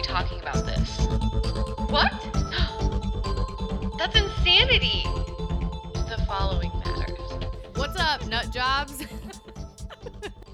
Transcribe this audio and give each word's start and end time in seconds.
be 0.00 0.06
talking 0.06 0.40
about 0.40 0.64
this. 0.64 0.96
What? 1.90 2.10
That's 3.98 4.16
insanity. 4.16 5.02
The 6.08 6.24
following 6.26 6.70
matters. 6.84 7.18
What's 7.74 8.00
up, 8.00 8.26
nut 8.26 8.48
jobs? 8.52 9.04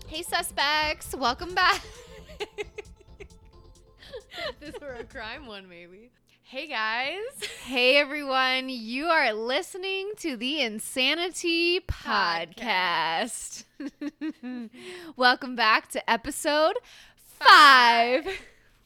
Hey, 0.08 0.22
suspects, 0.22 1.14
welcome 1.14 1.54
back. 1.54 1.82
this 4.60 4.74
were 4.80 4.94
a 4.94 5.04
crime 5.04 5.46
one, 5.46 5.68
maybe. 5.68 6.10
Hey 6.42 6.68
guys. 6.68 7.20
hey, 7.66 7.96
everyone, 7.96 8.70
you 8.70 9.06
are 9.06 9.34
listening 9.34 10.12
to 10.18 10.38
the 10.38 10.62
Insanity 10.62 11.80
Podcast. 11.80 13.64
welcome 15.16 15.54
back 15.54 15.90
to 15.90 16.10
episode 16.10 16.76
five. 17.38 18.26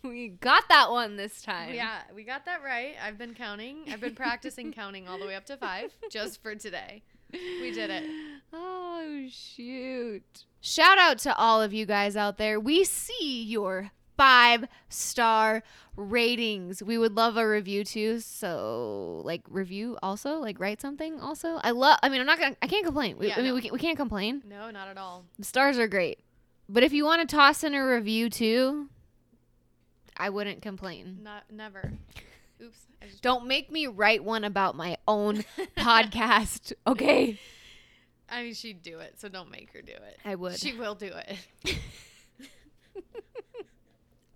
We 0.05 0.29
got 0.29 0.69
that 0.71 0.91
one 0.91 1.17
this 1.17 1.43
time. 1.43 1.75
Yeah, 1.75 1.99
we 2.15 2.25
got 2.25 2.47
that 2.47 2.63
right. 2.63 2.95
I've 3.05 3.19
been 3.19 3.35
counting. 3.35 3.85
I've 3.93 4.01
been 4.01 4.15
practicing 4.15 4.73
counting 4.81 5.07
all 5.07 5.19
the 5.19 5.27
way 5.27 5.35
up 5.35 5.45
to 5.47 5.57
five 5.59 5.93
just 6.11 6.43
for 6.43 6.55
today. 6.55 7.03
We 7.33 7.71
did 7.73 7.91
it. 7.91 8.05
Oh, 8.53 9.27
shoot. 9.31 10.45
Shout 10.61 10.99
out 10.99 11.19
to 11.19 11.37
all 11.37 11.63
of 11.63 11.73
you 11.73 11.87
guys 11.87 12.17
out 12.17 12.37
there. 12.37 12.59
We 12.59 12.83
see 12.85 13.43
your 13.45 13.93
five 14.17 14.65
star 14.89 15.63
ratings. 15.97 16.83
We 16.83 16.99
would 16.99 17.15
love 17.17 17.37
a 17.37 17.49
review 17.49 17.85
too. 17.85 18.19
So, 18.19 19.23
like, 19.25 19.43
review 19.49 19.97
also, 20.03 20.39
like, 20.39 20.59
write 20.59 20.81
something 20.81 21.21
also. 21.21 21.61
I 21.63 21.71
love, 21.71 21.99
I 22.03 22.09
mean, 22.09 22.21
I'm 22.21 22.27
not 22.27 22.39
gonna, 22.41 22.57
I 22.61 22.67
can't 22.67 22.85
complain. 22.85 23.17
We, 23.19 23.29
Yeah, 23.29 23.35
I 23.35 23.37
mean, 23.39 23.47
no. 23.49 23.55
we, 23.55 23.61
can't, 23.63 23.73
we 23.73 23.79
can't 23.79 23.97
complain. 23.97 24.43
No, 24.49 24.71
not 24.71 24.89
at 24.89 24.99
all. 24.99 25.25
The 25.39 25.45
stars 25.45 25.79
are 25.79 25.89
great. 25.89 26.19
But 26.69 26.83
if 26.83 26.93
you 26.93 27.05
want 27.05 27.27
to 27.29 27.35
toss 27.37 27.63
in 27.65 27.75
a 27.75 27.87
review 27.87 28.29
too, 28.31 28.89
I 30.21 30.29
wouldn't 30.29 30.61
complain. 30.61 31.21
Not 31.23 31.45
never. 31.51 31.93
Oops. 32.63 32.79
Don't 33.23 33.47
make 33.47 33.73
me 33.73 33.87
write 33.87 34.23
one 34.23 34.45
about 34.45 34.77
my 34.77 34.99
own 35.09 35.45
podcast, 35.79 36.75
okay? 36.87 37.41
I 38.29 38.43
mean, 38.43 38.53
she'd 38.55 38.83
do 38.83 38.99
it, 38.99 39.19
so 39.19 39.31
don't 39.31 39.51
make 39.51 39.73
her 39.73 39.81
do 39.81 39.93
it. 39.93 40.19
I 40.25 40.35
would. 40.35 40.59
She 40.59 40.75
will 40.75 40.95
do 40.95 41.11
it. 41.11 41.39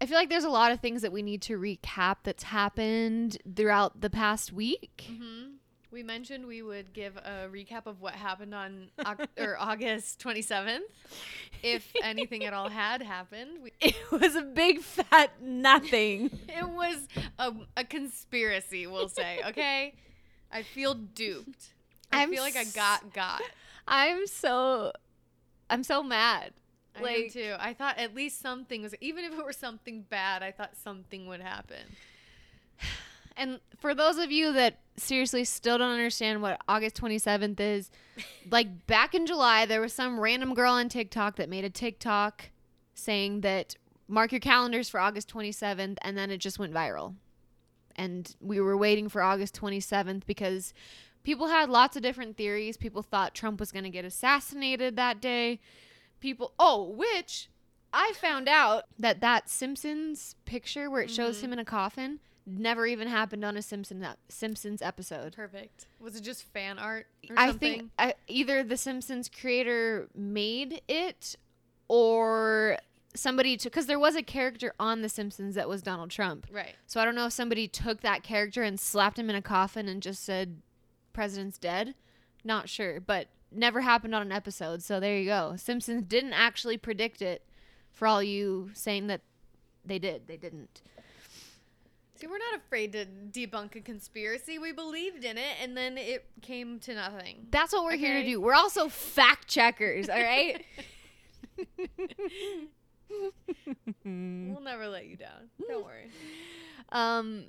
I 0.00 0.06
feel 0.06 0.16
like 0.16 0.30
there's 0.30 0.44
a 0.44 0.50
lot 0.50 0.72
of 0.72 0.80
things 0.80 1.02
that 1.02 1.12
we 1.12 1.22
need 1.22 1.42
to 1.42 1.58
recap 1.58 2.16
that's 2.24 2.44
happened 2.44 3.36
throughout 3.54 4.00
the 4.00 4.10
past 4.10 4.52
week. 4.52 5.04
hmm 5.06 5.43
We 5.94 6.02
mentioned 6.02 6.46
we 6.46 6.60
would 6.60 6.92
give 6.92 7.16
a 7.16 7.48
recap 7.48 7.86
of 7.86 8.00
what 8.00 8.14
happened 8.14 8.52
on 8.52 8.88
Oc- 9.06 9.28
or 9.38 9.56
August 9.60 10.18
27th, 10.18 10.80
if 11.62 11.88
anything 12.02 12.44
at 12.44 12.52
all 12.52 12.68
had 12.68 13.00
happened. 13.00 13.62
We, 13.62 13.72
It 13.80 13.94
was 14.10 14.34
a 14.34 14.42
big 14.42 14.80
fat 14.80 15.40
nothing. 15.40 16.36
it 16.48 16.68
was 16.68 17.06
a, 17.38 17.52
a 17.76 17.84
conspiracy, 17.84 18.88
we'll 18.88 19.08
say. 19.08 19.38
Okay, 19.46 19.94
I 20.50 20.62
feel 20.64 20.94
duped. 20.94 21.74
I 22.12 22.22
I'm 22.24 22.30
feel 22.30 22.42
like 22.42 22.56
I 22.56 22.64
got 22.64 23.12
got. 23.14 23.42
I'm 23.86 24.26
so 24.26 24.90
I'm 25.70 25.84
so 25.84 26.02
mad. 26.02 26.50
I 26.96 26.98
am 26.98 27.04
Like- 27.04 27.32
too. 27.32 27.54
I 27.56 27.72
thought 27.72 27.98
at 27.98 28.16
least 28.16 28.40
something 28.40 28.82
was, 28.82 28.96
even 29.00 29.24
if 29.24 29.32
it 29.38 29.44
were 29.44 29.52
something 29.52 30.02
bad, 30.10 30.42
I 30.42 30.50
thought 30.50 30.76
something 30.76 31.28
would 31.28 31.40
happen. 31.40 31.86
And 33.36 33.58
for 33.80 33.96
those 33.96 34.16
of 34.18 34.30
you 34.30 34.52
that 34.52 34.78
seriously 34.96 35.44
still 35.44 35.78
don't 35.78 35.90
understand 35.90 36.42
what 36.42 36.60
August 36.68 37.00
27th 37.00 37.58
is, 37.60 37.90
like 38.50 38.86
back 38.86 39.14
in 39.14 39.26
July, 39.26 39.66
there 39.66 39.80
was 39.80 39.92
some 39.92 40.20
random 40.20 40.54
girl 40.54 40.72
on 40.72 40.88
TikTok 40.88 41.36
that 41.36 41.48
made 41.48 41.64
a 41.64 41.70
TikTok 41.70 42.50
saying 42.94 43.40
that 43.40 43.74
mark 44.08 44.32
your 44.32 44.40
calendars 44.40 44.88
for 44.88 45.00
August 45.00 45.32
27th, 45.32 45.96
and 46.02 46.16
then 46.16 46.30
it 46.30 46.38
just 46.38 46.58
went 46.58 46.72
viral. 46.72 47.14
And 47.96 48.34
we 48.40 48.60
were 48.60 48.76
waiting 48.76 49.08
for 49.08 49.22
August 49.22 49.58
27th 49.60 50.22
because 50.26 50.74
people 51.22 51.48
had 51.48 51.70
lots 51.70 51.96
of 51.96 52.02
different 52.02 52.36
theories. 52.36 52.76
People 52.76 53.02
thought 53.02 53.34
Trump 53.34 53.60
was 53.60 53.72
going 53.72 53.84
to 53.84 53.90
get 53.90 54.04
assassinated 54.04 54.96
that 54.96 55.20
day. 55.20 55.60
People, 56.20 56.52
oh, 56.58 56.82
which 56.84 57.48
I 57.92 58.12
found 58.16 58.48
out 58.48 58.84
that 58.98 59.20
that 59.20 59.48
Simpsons 59.48 60.34
picture 60.44 60.90
where 60.90 61.02
it 61.02 61.10
shows 61.10 61.38
Mhm. 61.38 61.42
him 61.44 61.52
in 61.54 61.58
a 61.60 61.64
coffin 61.64 62.18
never 62.46 62.86
even 62.86 63.08
happened 63.08 63.44
on 63.44 63.56
a 63.56 63.62
Simpson 63.62 64.06
Simpsons 64.28 64.82
episode. 64.82 65.34
Perfect. 65.34 65.86
Was 66.00 66.16
it 66.16 66.22
just 66.22 66.42
fan 66.44 66.78
art 66.78 67.06
or 67.28 67.38
I 67.38 67.52
think 67.52 67.90
uh, 67.98 68.12
either 68.28 68.62
the 68.62 68.76
Simpsons 68.76 69.28
creator 69.28 70.08
made 70.14 70.82
it 70.88 71.36
or 71.88 72.78
somebody 73.14 73.56
took 73.56 73.72
because 73.72 73.86
there 73.86 73.98
was 73.98 74.16
a 74.16 74.22
character 74.22 74.74
on 74.78 75.02
the 75.02 75.08
Simpsons 75.08 75.54
that 75.54 75.68
was 75.68 75.82
Donald 75.82 76.10
Trump. 76.10 76.46
right. 76.52 76.74
So 76.86 77.00
I 77.00 77.04
don't 77.04 77.14
know 77.14 77.26
if 77.26 77.32
somebody 77.32 77.68
took 77.68 78.00
that 78.00 78.22
character 78.22 78.62
and 78.62 78.78
slapped 78.78 79.18
him 79.18 79.30
in 79.30 79.36
a 79.36 79.42
coffin 79.42 79.88
and 79.88 80.02
just 80.02 80.24
said 80.24 80.60
president's 81.12 81.58
dead. 81.58 81.94
Not 82.44 82.68
sure, 82.68 83.00
but 83.00 83.28
never 83.50 83.80
happened 83.80 84.14
on 84.14 84.22
an 84.22 84.32
episode. 84.32 84.82
So 84.82 85.00
there 85.00 85.16
you 85.16 85.26
go. 85.26 85.54
Simpsons 85.56 86.04
didn't 86.06 86.34
actually 86.34 86.76
predict 86.76 87.22
it 87.22 87.46
for 87.92 88.06
all 88.06 88.22
you 88.22 88.70
saying 88.74 89.06
that 89.06 89.22
they 89.84 89.98
did. 89.98 90.26
They 90.26 90.36
didn't. 90.36 90.82
See, 92.16 92.26
we're 92.28 92.38
not 92.38 92.60
afraid 92.64 92.92
to 92.92 93.06
debunk 93.06 93.74
a 93.74 93.80
conspiracy. 93.80 94.58
We 94.58 94.70
believed 94.72 95.24
in 95.24 95.36
it, 95.36 95.56
and 95.60 95.76
then 95.76 95.98
it 95.98 96.24
came 96.42 96.78
to 96.80 96.94
nothing. 96.94 97.48
That's 97.50 97.72
what 97.72 97.84
we're 97.84 97.96
here 97.96 98.20
to 98.20 98.24
do. 98.24 98.40
We're 98.40 98.54
also 98.54 98.88
fact 98.88 99.48
checkers, 99.48 100.08
all 100.08 100.20
right? 100.20 100.64
We'll 104.04 104.60
never 104.60 104.88
let 104.88 105.06
you 105.06 105.16
down. 105.16 105.50
Don't 105.68 105.84
worry. 105.84 106.10
um 106.90 107.44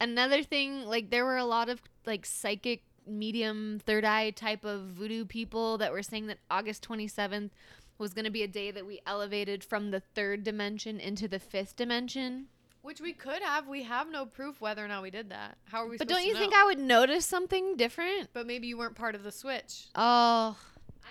another 0.00 0.42
thing, 0.42 0.84
like 0.84 1.10
there 1.10 1.24
were 1.24 1.36
a 1.38 1.44
lot 1.44 1.68
of 1.68 1.80
like 2.06 2.26
psychic 2.26 2.82
medium 3.06 3.80
third 3.84 4.04
eye 4.04 4.30
type 4.30 4.64
of 4.64 4.82
voodoo 4.82 5.24
people 5.24 5.78
that 5.78 5.92
were 5.92 6.02
saying 6.02 6.26
that 6.28 6.38
August 6.50 6.86
27th 6.86 7.50
was 7.98 8.12
going 8.12 8.24
to 8.24 8.30
be 8.30 8.42
a 8.42 8.48
day 8.48 8.70
that 8.70 8.86
we 8.86 9.00
elevated 9.06 9.64
from 9.64 9.90
the 9.90 10.00
third 10.00 10.44
dimension 10.44 11.00
into 11.00 11.26
the 11.26 11.38
fifth 11.38 11.74
dimension. 11.76 12.46
Which 12.82 13.00
we 13.00 13.12
could 13.12 13.42
have. 13.42 13.68
We 13.68 13.84
have 13.84 14.10
no 14.10 14.26
proof 14.26 14.60
whether 14.60 14.84
or 14.84 14.88
not 14.88 15.02
we 15.02 15.10
did 15.10 15.30
that. 15.30 15.56
How 15.64 15.84
are 15.84 15.88
we 15.88 15.96
But 15.96 16.08
don't 16.08 16.24
you 16.24 16.32
to 16.34 16.38
think? 16.38 16.52
I 16.54 16.64
would 16.64 16.78
notice 16.80 17.24
something 17.24 17.76
different? 17.76 18.30
But 18.32 18.46
maybe 18.46 18.66
you 18.66 18.76
weren't 18.76 18.96
part 18.96 19.14
of 19.14 19.22
the 19.22 19.30
switch. 19.30 19.86
Oh, 19.94 20.56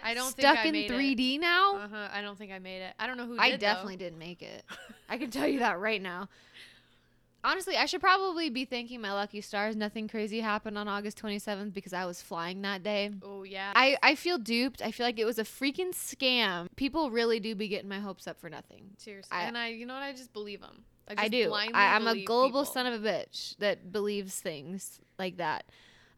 I 0.03 0.13
don't 0.13 0.31
stuck 0.31 0.59
think 0.63 0.75
I 0.75 0.79
in 0.79 0.91
3D 0.91 1.39
now? 1.39 1.77
Uh-huh. 1.77 2.07
I 2.11 2.21
don't 2.21 2.37
think 2.37 2.51
I 2.51 2.59
made 2.59 2.81
it. 2.81 2.93
I 2.99 3.07
don't 3.07 3.17
know 3.17 3.25
who 3.25 3.37
I 3.39 3.51
did, 3.51 3.61
definitely 3.61 3.95
didn't 3.97 4.19
make 4.19 4.41
it. 4.41 4.63
I 5.09 5.17
can 5.17 5.31
tell 5.31 5.47
you 5.47 5.59
that 5.59 5.79
right 5.79 6.01
now. 6.01 6.27
Honestly, 7.43 7.75
I 7.75 7.85
should 7.87 8.01
probably 8.01 8.49
be 8.51 8.65
thanking 8.65 9.01
my 9.01 9.13
lucky 9.13 9.41
stars. 9.41 9.75
Nothing 9.75 10.07
crazy 10.07 10.41
happened 10.41 10.77
on 10.77 10.87
August 10.87 11.19
27th 11.19 11.73
because 11.73 11.91
I 11.91 12.05
was 12.05 12.21
flying 12.21 12.61
that 12.61 12.83
day. 12.83 13.09
Oh 13.23 13.43
yeah. 13.43 13.71
I, 13.75 13.97
I 14.03 14.13
feel 14.15 14.37
duped. 14.37 14.81
I 14.81 14.91
feel 14.91 15.05
like 15.07 15.17
it 15.17 15.25
was 15.25 15.39
a 15.39 15.43
freaking 15.43 15.91
scam. 15.91 16.67
People 16.75 17.09
really 17.09 17.39
do 17.39 17.55
be 17.55 17.67
getting 17.67 17.89
my 17.89 17.99
hopes 17.99 18.27
up 18.27 18.39
for 18.39 18.49
nothing. 18.49 18.91
Seriously. 18.97 19.35
I- 19.35 19.43
and 19.45 19.57
I, 19.57 19.69
you 19.69 19.85
know 19.87 19.95
what? 19.95 20.03
I 20.03 20.11
just 20.11 20.33
believe 20.33 20.61
them. 20.61 20.83
I, 21.09 21.25
I 21.25 21.27
do. 21.27 21.51
I, 21.53 21.69
I'm 21.73 22.07
a 22.07 22.23
gullible 22.23 22.61
people. 22.61 22.73
son 22.73 22.85
of 22.85 23.03
a 23.03 23.07
bitch 23.07 23.57
that 23.57 23.91
believes 23.91 24.39
things 24.39 24.99
like 25.19 25.37
that. 25.37 25.65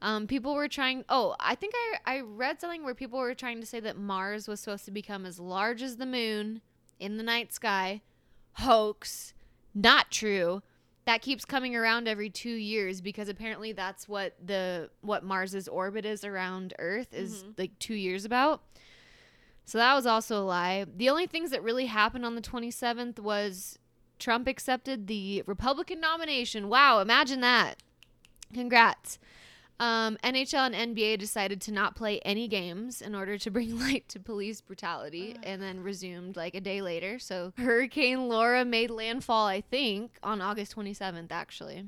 Um, 0.02 0.28
people 0.28 0.54
were 0.54 0.68
trying. 0.68 1.06
Oh, 1.10 1.36
I 1.40 1.56
think 1.56 1.74
I 2.06 2.18
I 2.18 2.20
read 2.22 2.60
something 2.60 2.84
where 2.84 2.94
people 2.94 3.20
were 3.20 3.34
trying 3.34 3.60
to 3.62 3.66
say 3.66 3.80
that 3.80 3.98
Mars 3.98 4.48
was 4.48 4.60
supposed 4.60 4.86
to 4.86 4.92
become 4.92 5.26
as 5.26 5.40
large 5.40 5.82
as 5.82 5.96
the 5.98 6.06
moon 6.06 6.62
in 7.00 7.18
the 7.18 7.24
night 7.24 7.54
sky. 7.54 8.02
Hoax. 8.58 9.34
Not 9.74 10.12
true. 10.12 10.62
That 11.06 11.22
keeps 11.22 11.44
coming 11.44 11.76
around 11.76 12.08
every 12.08 12.30
two 12.30 12.50
years 12.54 13.02
because 13.02 13.28
apparently 13.28 13.72
that's 13.74 14.08
what 14.08 14.36
the 14.46 14.90
what 15.02 15.24
Mars's 15.24 15.68
orbit 15.68 16.06
is 16.06 16.24
around 16.24 16.74
Earth 16.80 17.14
is 17.14 17.44
Mhm. 17.44 17.58
like 17.60 17.80
two 17.80 17.96
years 17.96 18.26
about. 18.26 18.62
So 19.66 19.78
that 19.78 19.94
was 19.96 20.06
also 20.06 20.42
a 20.42 20.44
lie. 20.46 20.86
The 20.96 21.10
only 21.10 21.26
things 21.28 21.52
that 21.52 21.64
really 21.64 21.86
happened 21.88 22.26
on 22.26 22.36
the 22.36 22.42
27th 22.42 23.20
was 23.20 23.80
Trump 24.24 24.48
accepted 24.48 25.08
the 25.08 25.44
Republican 25.46 26.00
nomination. 26.00 26.70
Wow, 26.70 27.00
imagine 27.00 27.42
that. 27.42 27.84
Congrats. 28.54 29.20
Um, 29.82 30.18
NHL 30.24 30.72
and 30.74 30.96
NBA 30.96 31.20
decided 31.20 31.60
to 31.62 31.74
not 31.74 31.96
play 31.96 32.22
any 32.22 32.48
games 32.48 33.02
in 33.02 33.16
order 33.16 33.38
to 33.38 33.52
bring 33.52 33.78
light 33.80 34.08
to 34.10 34.22
police 34.22 34.62
brutality 34.62 35.36
and 35.44 35.62
then 35.62 35.84
resumed 35.84 36.38
like 36.38 36.56
a 36.56 36.62
day 36.62 36.82
later. 36.82 37.20
So 37.20 37.52
Hurricane 37.58 38.30
Laura 38.30 38.64
made 38.64 38.92
landfall, 38.92 39.46
I 39.46 39.60
think, 39.60 40.18
on 40.24 40.40
August 40.40 40.74
27th, 40.76 41.32
actually. 41.32 41.86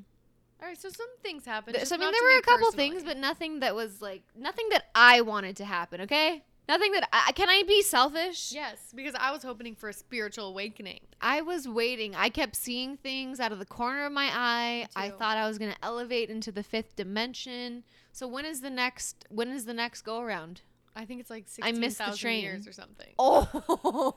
All 0.60 0.68
right, 0.68 0.78
so 0.78 0.90
some 0.90 1.08
things 1.22 1.46
happened. 1.46 1.78
So, 1.84 1.94
I 1.94 1.98
mean, 1.98 2.10
there 2.12 2.22
were 2.22 2.38
a 2.38 2.42
couple 2.42 2.66
personally. 2.66 2.90
things, 2.90 3.02
but 3.02 3.16
nothing 3.16 3.60
that 3.60 3.74
was 3.74 4.02
like, 4.02 4.22
nothing 4.34 4.68
that 4.70 4.86
I 4.94 5.22
wanted 5.22 5.56
to 5.56 5.64
happen, 5.64 6.02
okay? 6.02 6.44
Nothing 6.68 6.92
that 6.92 7.08
I, 7.12 7.32
can 7.32 7.48
I 7.48 7.62
be 7.66 7.82
selfish? 7.82 8.52
yes, 8.52 8.92
because 8.94 9.14
I 9.18 9.30
was 9.30 9.42
hoping 9.42 9.74
for 9.74 9.88
a 9.88 9.92
spiritual 9.92 10.48
awakening. 10.48 11.00
I 11.20 11.40
was 11.42 11.68
waiting. 11.68 12.14
I 12.14 12.28
kept 12.28 12.56
seeing 12.56 12.96
things 12.96 13.40
out 13.40 13.52
of 13.52 13.58
the 13.58 13.66
corner 13.66 14.06
of 14.06 14.12
my 14.12 14.28
eye. 14.32 14.88
I 14.96 15.10
thought 15.10 15.36
I 15.36 15.46
was 15.46 15.58
going 15.58 15.72
to 15.72 15.78
elevate 15.84 16.30
into 16.30 16.50
the 16.50 16.62
fifth 16.62 16.96
dimension. 16.96 17.84
So 18.12 18.26
when 18.26 18.44
is 18.44 18.60
the 18.60 18.70
next 18.70 19.26
when 19.28 19.48
is 19.50 19.64
the 19.64 19.74
next 19.74 20.02
go 20.02 20.20
around? 20.20 20.62
I 20.98 21.04
think 21.04 21.20
it's 21.20 21.28
like 21.28 21.44
I 21.62 21.72
missed 21.72 21.98
the 21.98 22.06
16,000 22.14 22.18
train. 22.18 22.42
years 22.42 22.66
or 22.66 22.72
something. 22.72 23.06
Oh, 23.18 24.16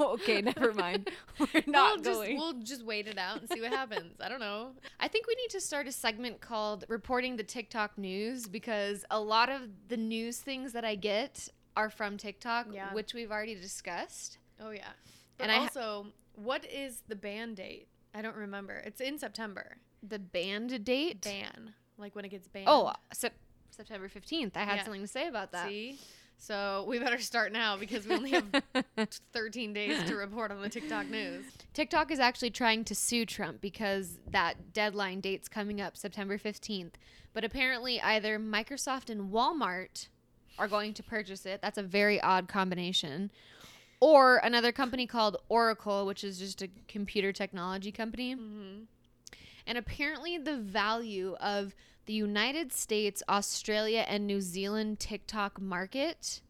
okay, 0.14 0.40
never 0.40 0.72
mind. 0.72 1.10
We're 1.38 1.62
not 1.66 1.96
we'll 1.96 2.04
just, 2.04 2.20
going. 2.20 2.36
we'll 2.38 2.52
just 2.54 2.82
wait 2.84 3.06
it 3.06 3.18
out 3.18 3.40
and 3.40 3.48
see 3.48 3.60
what 3.60 3.72
happens. 3.72 4.14
I 4.20 4.28
don't 4.30 4.40
know. 4.40 4.70
I 4.98 5.08
think 5.08 5.26
we 5.26 5.34
need 5.34 5.50
to 5.50 5.60
start 5.60 5.86
a 5.86 5.92
segment 5.92 6.40
called 6.40 6.86
Reporting 6.88 7.36
the 7.36 7.42
TikTok 7.42 7.98
News 7.98 8.46
because 8.48 9.04
a 9.10 9.20
lot 9.20 9.50
of 9.50 9.62
the 9.88 9.98
news 9.98 10.38
things 10.38 10.72
that 10.72 10.84
I 10.84 10.94
get 10.94 11.48
are 11.78 11.88
from 11.90 12.16
TikTok, 12.18 12.66
Yeah. 12.72 12.92
which 12.92 13.14
we've 13.14 13.30
already 13.30 13.54
discussed. 13.54 14.38
Oh 14.60 14.70
yeah. 14.70 14.88
But 15.38 15.44
And 15.44 15.52
I 15.52 15.56
ha- 15.56 15.62
also, 15.62 16.06
what 16.34 16.64
is 16.66 17.02
the 17.06 17.14
ban 17.16 17.54
date? 17.54 17.86
I 18.12 18.20
don't 18.22 18.34
remember. 18.36 18.82
It's 18.84 19.00
in 19.00 19.16
September. 19.18 19.76
The 20.02 20.18
band 20.18 20.84
date. 20.84 21.22
Ban, 21.22 21.74
like 21.96 22.16
when 22.16 22.24
it 22.24 22.30
gets 22.30 22.48
banned. 22.48 22.66
Oh, 22.68 22.92
sep- 23.12 23.38
September 23.70 24.08
15th. 24.08 24.56
I 24.56 24.64
had 24.64 24.76
Yeah. 24.78 24.84
something 24.84 25.02
to 25.02 25.06
say 25.08 25.28
about 25.28 25.52
that. 25.52 25.68
see. 25.68 25.98
So 26.40 26.84
we 26.88 26.98
better 27.00 27.18
start 27.20 27.52
now 27.52 27.76
because 27.76 28.06
we 28.06 28.14
only 28.14 28.30
have 28.30 28.46
13 29.32 29.72
days 29.72 30.02
to 30.08 30.14
report 30.16 30.50
on 30.52 30.60
the 30.62 30.68
TikTok 30.68 31.06
news. 31.06 31.44
TikTok 31.74 32.10
is 32.12 32.18
actually 32.20 32.50
trying 32.50 32.84
to 32.84 32.94
sue 32.94 33.26
Trump 33.26 33.60
because 33.60 34.18
that 34.30 34.72
deadline 34.72 35.20
date's 35.20 35.48
coming 35.48 35.80
up 35.80 35.96
September 35.96 36.38
15th. 36.38 36.92
But 37.32 37.44
apparently, 37.44 38.00
either 38.00 38.38
Microsoft 38.38 39.10
and 39.10 39.32
Walmart 39.32 40.08
are 40.58 40.68
going 40.68 40.94
to 40.94 41.02
purchase 41.02 41.46
it. 41.46 41.60
That's 41.62 41.78
a 41.78 41.82
very 41.82 42.20
odd 42.20 42.48
combination. 42.48 43.30
Or 44.00 44.38
another 44.38 44.70
company 44.72 45.06
called 45.06 45.36
Oracle, 45.48 46.06
which 46.06 46.22
is 46.22 46.38
just 46.38 46.62
a 46.62 46.68
computer 46.86 47.32
technology 47.32 47.90
company. 47.90 48.34
Mm-hmm. 48.34 48.84
And 49.66 49.78
apparently, 49.78 50.38
the 50.38 50.56
value 50.56 51.36
of 51.40 51.74
the 52.06 52.12
United 52.12 52.72
States, 52.72 53.22
Australia, 53.28 54.04
and 54.08 54.26
New 54.26 54.40
Zealand 54.40 54.98
TikTok 54.98 55.60
market. 55.60 56.40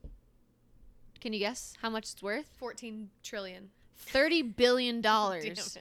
Can 1.20 1.32
you 1.32 1.40
guess 1.40 1.75
how 1.82 1.90
much 1.90 2.12
it's 2.12 2.22
worth? 2.22 2.46
14 2.58 3.11
trillion. 3.25 3.70
30 3.96 4.43
billion 4.43 5.00
dollars. 5.00 5.76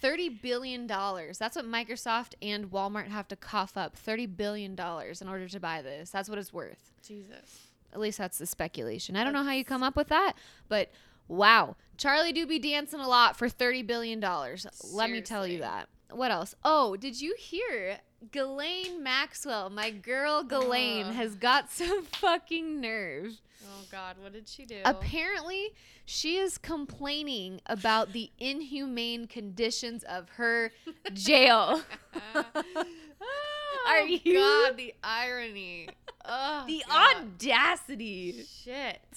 30 0.00 0.28
billion 0.28 0.86
dollars. 0.86 1.38
That's 1.38 1.56
what 1.56 1.66
Microsoft 1.66 2.34
and 2.40 2.70
Walmart 2.70 3.08
have 3.08 3.28
to 3.28 3.36
cough 3.36 3.76
up. 3.76 3.96
Thirty 3.96 4.26
billion 4.26 4.74
dollars 4.74 5.20
in 5.20 5.28
order 5.28 5.48
to 5.48 5.60
buy 5.60 5.82
this. 5.82 6.10
That's 6.10 6.28
what 6.28 6.38
it's 6.38 6.52
worth. 6.52 6.92
Jesus. 7.06 7.67
At 7.92 8.00
least 8.00 8.18
that's 8.18 8.38
the 8.38 8.46
speculation. 8.46 9.16
I 9.16 9.24
don't 9.24 9.32
know 9.32 9.44
how 9.44 9.52
you 9.52 9.64
come 9.64 9.82
up 9.82 9.96
with 9.96 10.08
that, 10.08 10.34
but 10.68 10.90
wow, 11.26 11.76
Charlie 11.96 12.32
do 12.32 12.46
be 12.46 12.58
dancing 12.58 13.00
a 13.00 13.08
lot 13.08 13.36
for 13.36 13.48
thirty 13.48 13.82
billion 13.82 14.20
dollars. 14.20 14.66
Let 14.92 15.10
me 15.10 15.20
tell 15.20 15.46
you 15.46 15.58
that. 15.60 15.88
What 16.10 16.30
else? 16.30 16.54
Oh, 16.64 16.96
did 16.96 17.20
you 17.20 17.34
hear? 17.38 17.98
Ghislaine 18.32 19.02
Maxwell, 19.02 19.70
my 19.70 19.90
girl 19.90 20.42
Ghislaine, 20.42 21.06
has 21.12 21.34
got 21.36 21.70
some 21.72 22.02
fucking 22.04 22.80
nerve. 22.80 23.40
Oh 23.64 23.84
God, 23.92 24.16
what 24.20 24.32
did 24.32 24.48
she 24.48 24.64
do? 24.64 24.78
Apparently, 24.84 25.70
she 26.04 26.36
is 26.36 26.58
complaining 26.58 27.60
about 27.66 28.12
the 28.12 28.30
inhumane 28.38 29.26
conditions 29.26 30.02
of 30.04 30.28
her 30.30 30.72
jail. 31.12 31.82
oh, 32.34 34.06
you- 34.24 34.34
God, 34.34 34.76
the 34.76 34.94
irony. 35.02 35.88
Oh, 36.28 36.64
the 36.66 36.84
God. 36.86 37.16
audacity. 37.16 38.44
Shit. 38.64 39.00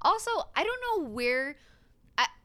Also, 0.00 0.30
I 0.54 0.62
don't 0.62 0.80
know 1.02 1.08
where 1.08 1.56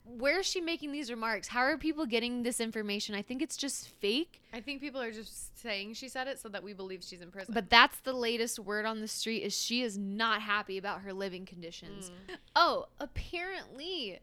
where 0.05 0.39
is 0.39 0.45
she 0.45 0.59
making 0.61 0.91
these 0.91 1.09
remarks? 1.09 1.47
How 1.47 1.61
are 1.61 1.77
people 1.77 2.05
getting 2.05 2.43
this 2.43 2.59
information? 2.59 3.15
I 3.15 3.21
think 3.21 3.41
it's 3.41 3.55
just 3.55 3.87
fake. 3.87 4.41
I 4.53 4.59
think 4.59 4.81
people 4.81 5.01
are 5.01 5.11
just 5.11 5.57
saying 5.59 5.93
she 5.93 6.09
said 6.09 6.27
it 6.27 6.39
so 6.39 6.49
that 6.49 6.63
we 6.63 6.73
believe 6.73 7.03
she's 7.03 7.21
in 7.21 7.31
prison. 7.31 7.53
But 7.53 7.69
that's 7.69 7.99
the 8.01 8.13
latest 8.13 8.59
word 8.59 8.85
on 8.85 8.99
the 8.99 9.07
street 9.07 9.43
is 9.43 9.57
she 9.59 9.81
is 9.81 9.97
not 9.97 10.41
happy 10.41 10.77
about 10.77 11.01
her 11.01 11.13
living 11.13 11.45
conditions. 11.45 12.11
Mm. 12.29 12.35
Oh, 12.55 12.87
apparently 12.99 14.19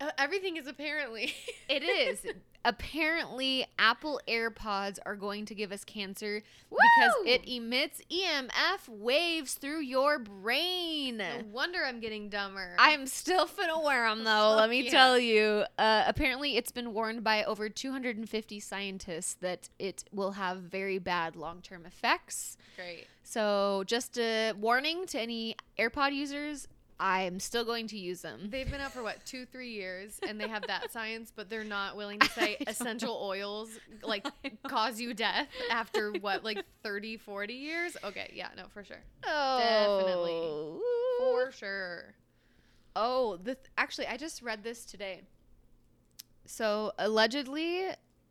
Uh, 0.00 0.10
everything 0.18 0.56
is 0.56 0.66
apparently. 0.66 1.34
It 1.68 1.82
is. 1.82 2.24
Apparently, 2.64 3.66
Apple 3.78 4.20
AirPods 4.28 4.98
are 5.04 5.16
going 5.16 5.44
to 5.46 5.54
give 5.54 5.72
us 5.72 5.84
cancer 5.84 6.42
because 6.70 7.12
it 7.26 7.42
emits 7.46 8.00
EMF 8.10 8.88
waves 8.88 9.54
through 9.54 9.80
your 9.80 10.18
brain. 10.18 11.18
no 11.18 11.26
wonder 11.50 11.80
I'm 11.84 12.00
getting 12.00 12.28
dumber. 12.30 12.74
I'm 12.78 13.06
still 13.06 13.46
finna 13.46 13.82
wear 13.84 14.08
them 14.08 14.24
though, 14.24 14.54
let 14.56 14.70
me 14.70 14.82
Yeah. 14.82 14.90
tell 14.90 15.18
you. 15.18 15.64
Uh, 15.78 16.04
apparently, 16.06 16.56
it's 16.56 16.72
been 16.72 16.94
warned 16.94 17.22
by 17.24 17.44
over 17.44 17.68
250 17.68 18.60
scientists 18.60 19.34
that 19.40 19.68
it 19.78 20.04
will 20.12 20.32
have 20.32 20.58
very 20.58 20.98
bad 20.98 21.36
long 21.36 21.60
term 21.60 21.84
effects. 21.84 22.56
Great. 22.76 23.06
So, 23.24 23.84
just 23.86 24.18
a 24.18 24.52
warning 24.52 25.06
to 25.08 25.20
any 25.20 25.54
AirPod 25.78 26.14
users 26.14 26.66
I'm 27.00 27.38
still 27.38 27.64
going 27.64 27.86
to 27.88 27.98
use 27.98 28.22
them. 28.22 28.48
They've 28.50 28.68
been 28.68 28.80
out 28.80 28.92
for 28.92 29.02
what 29.04 29.24
two, 29.24 29.46
three 29.46 29.70
years, 29.70 30.18
and 30.26 30.40
they 30.40 30.48
have 30.48 30.66
that 30.66 30.90
science, 30.92 31.32
but 31.34 31.48
they're 31.48 31.62
not 31.64 31.96
willing 31.96 32.18
to 32.18 32.28
say 32.30 32.56
essential 32.66 33.14
know. 33.20 33.26
oils 33.26 33.68
like 34.02 34.26
cause 34.66 35.00
you 35.00 35.14
death 35.14 35.46
after 35.70 36.12
what, 36.12 36.42
like 36.42 36.64
30, 36.82 37.16
40 37.18 37.54
years. 37.54 37.96
Okay, 38.02 38.32
yeah, 38.34 38.48
no, 38.56 38.64
for 38.74 38.82
sure, 38.84 39.00
Oh. 39.24 39.58
Definitely, 39.60 41.20
for 41.20 41.52
sure. 41.52 42.14
Oh, 42.96 43.36
the 43.36 43.54
th- 43.54 43.66
actually, 43.76 44.08
I 44.08 44.16
just 44.16 44.42
read 44.42 44.64
this 44.64 44.84
today. 44.84 45.20
So 46.46 46.92
allegedly, 46.98 47.84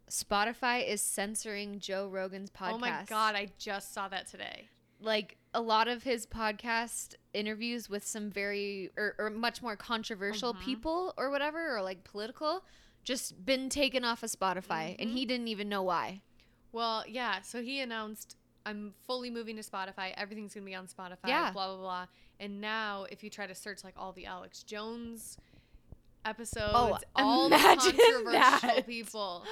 Spotify 0.09 0.85
is 0.85 1.01
censoring 1.01 1.79
Joe 1.79 2.09
Rogan's 2.09 2.49
podcast. 2.49 2.73
Oh 2.73 2.77
my 2.79 3.03
god, 3.07 3.35
I 3.35 3.49
just 3.59 3.93
saw 3.93 4.07
that 4.09 4.27
today. 4.27 4.67
Like 4.99 5.37
a 5.57 5.61
lot 5.61 5.87
of 5.87 6.03
his 6.03 6.27
podcast 6.27 7.15
interviews 7.33 7.89
with 7.89 8.05
some 8.05 8.29
very 8.29 8.91
or, 8.95 9.15
or 9.17 9.29
much 9.31 9.61
more 9.61 9.75
controversial 9.75 10.53
Mhm. 10.53 10.59
people 10.61 11.13
or 11.17 11.31
whatever, 11.31 11.75
or 11.75 11.81
like 11.81 12.03
political, 12.03 12.63
just 13.03 13.43
been 13.43 13.67
taken 13.69 14.03
off 14.05 14.21
of 14.21 14.29
Spotify, 14.29 14.95
and 14.99 15.09
Mhm. 15.09 15.13
he 15.13 15.25
didn't 15.25 15.47
even 15.47 15.67
know 15.67 15.81
why. 15.81 16.21
Well, 16.71 17.03
yeah. 17.07 17.41
So 17.41 17.61
he 17.63 17.79
announced, 17.79 18.37
I'm 18.67 18.93
fully 19.07 19.29
moving 19.31 19.55
to 19.55 19.63
Spotify. 19.63 20.13
Everything's 20.15 20.53
gonna 20.53 20.65
be 20.65 20.75
on 20.75 20.87
Spotify. 20.87 21.27
Yeah. 21.27 21.51
Blah 21.51 21.67
blah 21.73 21.77
blah. 21.81 22.07
And 22.39 22.61
now, 22.61 23.05
if 23.09 23.23
you 23.23 23.29
try 23.31 23.47
to 23.47 23.55
search 23.55 23.83
like 23.83 23.95
all 23.97 24.11
the 24.11 24.25
Alex 24.27 24.61
Jones 24.61 25.37
episodes, 26.25 26.73
all 26.73 26.89
the 26.93 27.05
Oh, 27.15 27.47
controversial 27.49 28.31
that. 28.33 28.83
people, 28.85 29.45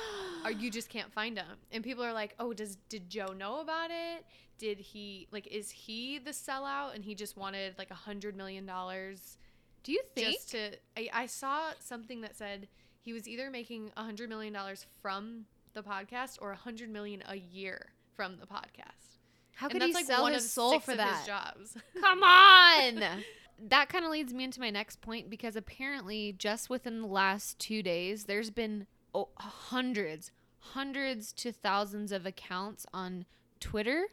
or 0.43 0.51
you 0.61 0.69
just 0.69 0.89
can't 0.89 1.11
find 1.13 1.37
them. 1.37 1.57
And 1.71 1.83
people 1.83 2.03
are 2.03 2.13
like, 2.13 2.35
"Oh, 2.37 2.53
does 2.53 2.75
did 2.89 3.09
Joe 3.09 3.27
know 3.27 3.59
about 3.61 3.89
it? 3.91 4.25
Did 4.57 4.79
he 4.79 5.27
like? 5.31 5.47
Is 5.47 5.69
he 5.69 6.19
the 6.19 6.31
sellout? 6.31 6.95
And 6.95 7.03
he 7.03 7.15
just 7.15 7.37
wanted 7.37 7.77
like 7.77 7.91
a 7.91 7.95
hundred 7.95 8.35
million 8.35 8.65
dollars 8.65 9.37
Do 9.83 9.91
you 9.91 10.01
think? 10.13 10.33
just 10.33 10.51
to?" 10.51 10.71
I, 10.97 11.09
I 11.13 11.25
saw 11.25 11.71
something 11.79 12.21
that 12.21 12.35
said 12.35 12.67
he 13.01 13.13
was 13.13 13.27
either 13.27 13.49
making 13.49 13.91
a 13.97 14.03
hundred 14.03 14.29
million 14.29 14.53
dollars 14.53 14.85
from 15.01 15.45
the 15.73 15.83
podcast 15.83 16.37
or 16.41 16.51
a 16.51 16.55
hundred 16.55 16.89
million 16.89 17.21
a 17.27 17.35
year 17.35 17.91
from 18.15 18.37
the 18.37 18.45
podcast. 18.45 19.19
How 19.55 19.69
could 19.69 19.81
he 19.81 19.93
like 19.93 20.05
sell 20.05 20.25
his 20.27 20.51
soul 20.51 20.79
for 20.79 20.95
that? 20.95 21.25
Jobs. 21.25 21.77
Come 22.01 22.23
on. 22.23 23.01
that 23.69 23.89
kind 23.89 24.03
of 24.03 24.11
leads 24.11 24.33
me 24.33 24.43
into 24.43 24.59
my 24.59 24.69
next 24.69 25.01
point 25.01 25.29
because 25.29 25.55
apparently, 25.55 26.33
just 26.37 26.69
within 26.69 27.01
the 27.01 27.07
last 27.07 27.57
two 27.59 27.81
days, 27.81 28.25
there's 28.25 28.49
been 28.49 28.87
oh, 29.13 29.29
hundreds, 29.37 30.31
hundreds 30.59 31.31
to 31.33 31.51
thousands 31.51 32.11
of 32.11 32.25
accounts 32.25 32.85
on 32.93 33.25
Twitter 33.59 34.07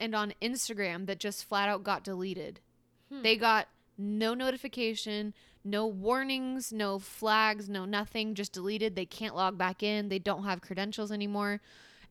and 0.00 0.14
on 0.14 0.32
Instagram 0.42 1.06
that 1.06 1.20
just 1.20 1.44
flat 1.44 1.68
out 1.68 1.84
got 1.84 2.02
deleted. 2.02 2.58
Hmm. 3.12 3.22
They 3.22 3.36
got 3.36 3.68
no 3.98 4.34
notification, 4.34 5.34
no 5.62 5.86
warnings, 5.86 6.72
no 6.72 6.98
flags, 6.98 7.68
no 7.68 7.84
nothing, 7.84 8.34
just 8.34 8.52
deleted. 8.52 8.96
They 8.96 9.04
can't 9.04 9.36
log 9.36 9.58
back 9.58 9.82
in. 9.82 10.08
They 10.08 10.18
don't 10.18 10.44
have 10.44 10.62
credentials 10.62 11.12
anymore. 11.12 11.60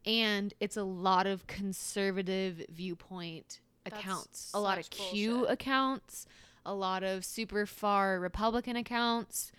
And 0.05 0.53
it's 0.59 0.77
a 0.77 0.83
lot 0.83 1.27
of 1.27 1.47
conservative 1.47 2.63
viewpoint 2.69 3.59
That's 3.83 3.99
accounts, 3.99 4.51
a 4.53 4.59
lot 4.59 4.77
of 4.77 4.85
such 4.85 4.91
Q 4.91 5.31
bullshit. 5.31 5.51
accounts, 5.51 6.25
a 6.65 6.73
lot 6.73 7.03
of 7.03 7.25
super 7.25 7.65
far 7.65 8.19
Republican 8.19 8.75
accounts. 8.75 9.51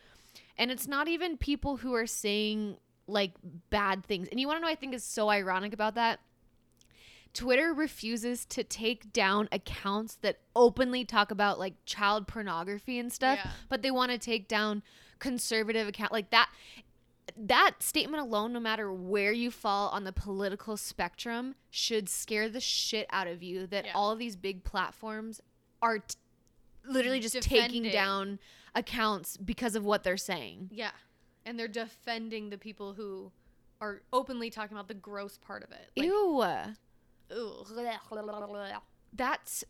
And 0.56 0.70
it's 0.70 0.86
not 0.86 1.08
even 1.08 1.36
people 1.36 1.78
who 1.78 1.94
are 1.94 2.06
saying 2.06 2.76
like 3.06 3.32
bad 3.70 4.04
things. 4.04 4.28
And 4.28 4.38
you 4.38 4.46
want 4.46 4.58
to 4.58 4.62
know 4.62 4.68
I 4.68 4.76
think 4.76 4.94
is 4.94 5.04
so 5.04 5.28
ironic 5.28 5.72
about 5.72 5.96
that? 5.96 6.20
Twitter 7.32 7.72
refuses 7.72 8.44
to 8.46 8.64
take 8.64 9.12
down 9.12 9.48
accounts 9.52 10.16
that 10.16 10.38
openly 10.56 11.04
talk 11.04 11.30
about 11.30 11.58
like 11.58 11.74
child 11.86 12.26
pornography 12.26 12.98
and 12.98 13.12
stuff, 13.12 13.38
Yeah. 13.44 13.50
but 13.68 13.82
they 13.82 13.90
want 13.90 14.10
to 14.10 14.18
take 14.18 14.48
down 14.48 14.82
conservative 15.18 15.86
account 15.86 16.12
like 16.12 16.30
that 16.30 16.50
that 17.36 17.74
statement 17.80 18.20
alone 18.22 18.52
no 18.52 18.58
matter 18.58 18.92
where 18.92 19.30
you 19.32 19.50
fall 19.52 19.88
on 19.90 20.02
the 20.02 20.12
political 20.12 20.76
spectrum 20.76 21.54
should 21.70 22.08
scare 22.08 22.48
the 22.48 22.58
shit 22.60 23.06
out 23.10 23.28
of 23.28 23.40
you 23.42 23.66
that 23.68 23.84
Yeah. 23.86 23.92
all 23.94 24.10
of 24.10 24.18
these 24.18 24.34
big 24.34 24.64
platforms 24.64 25.40
are 25.80 26.00
t- 26.00 26.16
literally 26.84 27.20
just 27.20 27.40
taking 27.40 27.84
down 27.84 28.40
accounts 28.74 29.36
because 29.36 29.76
of 29.76 29.84
what 29.84 30.02
they're 30.02 30.16
saying. 30.16 30.70
Yeah. 30.72 30.90
And 31.46 31.56
they're 31.58 31.68
defending 31.68 32.50
the 32.50 32.58
people 32.58 32.94
who 32.94 33.30
are 33.80 34.02
openly 34.12 34.50
talking 34.50 34.76
about 34.76 34.88
the 34.88 34.94
gross 34.94 35.38
part 35.38 35.62
of 35.62 35.70
it. 35.70 35.90
Like, 35.96 36.06
Ew. 36.06 36.44
That's 39.12 39.64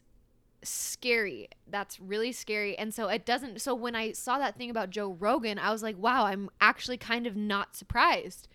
scary. 0.63 1.49
That's 1.67 2.01
really 2.01 2.33
scary. 2.33 2.77
And 2.77 2.93
so 2.93 3.09
it 3.09 3.25
doesn't 3.25 3.61
so 3.61 3.75
when 3.75 3.95
I 3.95 4.13
saw 4.13 4.39
that 4.39 4.57
thing 4.57 4.71
about 4.71 4.91
Joe 4.91 5.17
Rogan, 5.19 5.59
I 5.59 5.73
was 5.73 5.83
like, 5.83 5.97
wow, 5.99 6.27
I'm 6.27 6.51
actually 6.61 6.97
kind 6.97 7.27
of 7.27 7.37
not 7.37 7.77
surprised. 7.77 8.49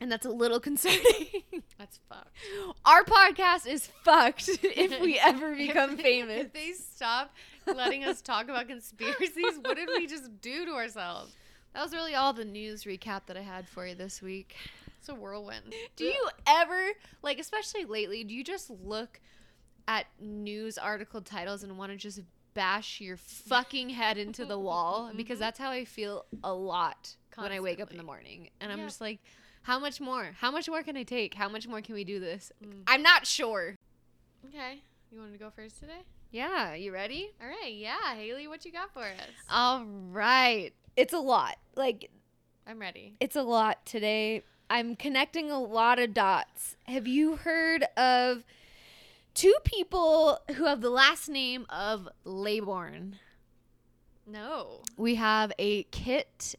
And 0.00 0.12
that's 0.12 0.26
a 0.26 0.30
little 0.30 0.60
concerning. 0.68 1.42
That's 1.78 2.00
fucked. 2.08 2.36
Our 2.84 3.04
podcast 3.04 3.66
is 3.66 3.88
fucked 4.04 4.48
if 4.62 5.00
we 5.00 5.18
ever 5.18 5.54
become 5.54 5.96
famous. 5.96 6.46
If 6.46 6.52
they 6.52 6.72
stop 6.72 7.34
letting 7.66 8.04
us 8.04 8.20
talk 8.20 8.44
about 8.48 8.68
conspiracies, 8.68 9.58
what 9.62 9.76
did 9.76 9.88
we 9.96 10.06
just 10.06 10.40
do 10.40 10.66
to 10.66 10.72
ourselves? 10.72 11.34
That 11.74 11.82
was 11.82 11.92
really 11.92 12.14
all 12.14 12.32
the 12.32 12.44
news 12.44 12.84
recap 12.84 13.22
that 13.26 13.36
I 13.36 13.42
had 13.42 13.68
for 13.68 13.86
you 13.86 13.94
this 13.94 14.20
week. 14.22 14.56
It's 15.08 15.12
a 15.16 15.20
whirlwind. 15.20 15.72
Do 15.94 16.04
you 16.04 16.28
ever, 16.48 16.88
like, 17.22 17.38
especially 17.38 17.84
lately, 17.84 18.24
do 18.24 18.34
you 18.34 18.42
just 18.42 18.68
look 18.70 19.20
at 19.86 20.06
news 20.20 20.78
article 20.78 21.20
titles 21.20 21.62
and 21.62 21.78
want 21.78 21.92
to 21.92 21.96
just 21.96 22.22
bash 22.54 23.00
your 23.00 23.16
fucking 23.16 23.90
head 23.90 24.18
into 24.18 24.44
the 24.44 24.58
wall? 24.58 25.12
Because 25.16 25.36
Mhm. 25.36 25.40
that's 25.42 25.60
how 25.60 25.70
I 25.70 25.84
feel 25.84 26.26
a 26.42 26.52
lot 26.52 27.14
when 27.36 27.52
I 27.52 27.60
wake 27.60 27.78
up 27.78 27.92
in 27.92 27.98
the 27.98 28.02
morning. 28.02 28.50
And 28.60 28.72
I'm 28.72 28.80
Yeah. 28.80 28.86
just 28.86 29.00
like, 29.00 29.20
how 29.62 29.78
much 29.78 30.00
more? 30.00 30.32
How 30.40 30.50
much 30.50 30.68
more 30.68 30.82
can 30.82 30.96
I 30.96 31.04
take? 31.04 31.34
How 31.34 31.48
much 31.48 31.68
more 31.68 31.80
can 31.80 31.94
we 31.94 32.02
do 32.02 32.18
this? 32.18 32.50
Mm. 32.60 32.82
I'm 32.88 33.02
not 33.04 33.28
sure. 33.28 33.76
Okay. 34.48 34.80
You 35.12 35.20
want 35.20 35.32
to 35.34 35.38
go 35.38 35.50
first 35.50 35.78
today? 35.78 36.00
Yeah, 36.32 36.74
you 36.74 36.92
ready? 36.92 37.30
All 37.40 37.46
right. 37.46 37.72
Yeah. 37.72 38.16
Haley, 38.16 38.48
what 38.48 38.64
you 38.64 38.72
got 38.72 38.92
for 38.92 39.04
us? 39.04 39.30
All 39.48 39.84
right. 39.84 40.72
It's 40.96 41.12
a 41.12 41.20
lot. 41.20 41.58
Like, 41.76 42.10
I'm 42.66 42.80
ready. 42.80 43.14
it's 43.20 43.36
a 43.36 43.44
lot 43.44 43.86
today. 43.86 44.42
I'm 44.68 44.96
connecting 44.96 45.50
a 45.50 45.60
lot 45.60 45.98
of 45.98 46.12
dots. 46.12 46.76
Have 46.84 47.06
you 47.06 47.36
heard 47.36 47.84
of 47.96 48.44
two 49.34 49.54
people 49.64 50.40
who 50.56 50.64
have 50.64 50.80
the 50.80 50.90
last 50.90 51.28
name 51.28 51.66
of 51.70 52.08
Laybourne? 52.24 53.14
No. 54.26 54.82
We 54.96 55.14
have 55.14 55.52
a 55.58 55.84
Kit 55.84 56.56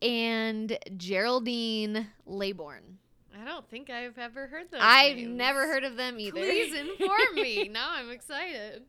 and 0.00 0.76
Geraldine 0.96 2.08
Laybourne. 2.28 2.96
I 3.40 3.44
don't 3.44 3.68
think 3.68 3.88
I've 3.88 4.18
ever 4.18 4.48
heard 4.48 4.70
those. 4.70 4.80
I've 4.82 5.16
names. 5.16 5.36
never 5.36 5.66
heard 5.66 5.84
of 5.84 5.96
them 5.96 6.18
either. 6.18 6.40
Please 6.40 6.74
inform 6.74 7.34
me. 7.34 7.68
Now 7.72 7.92
I'm 7.92 8.10
excited. 8.10 8.82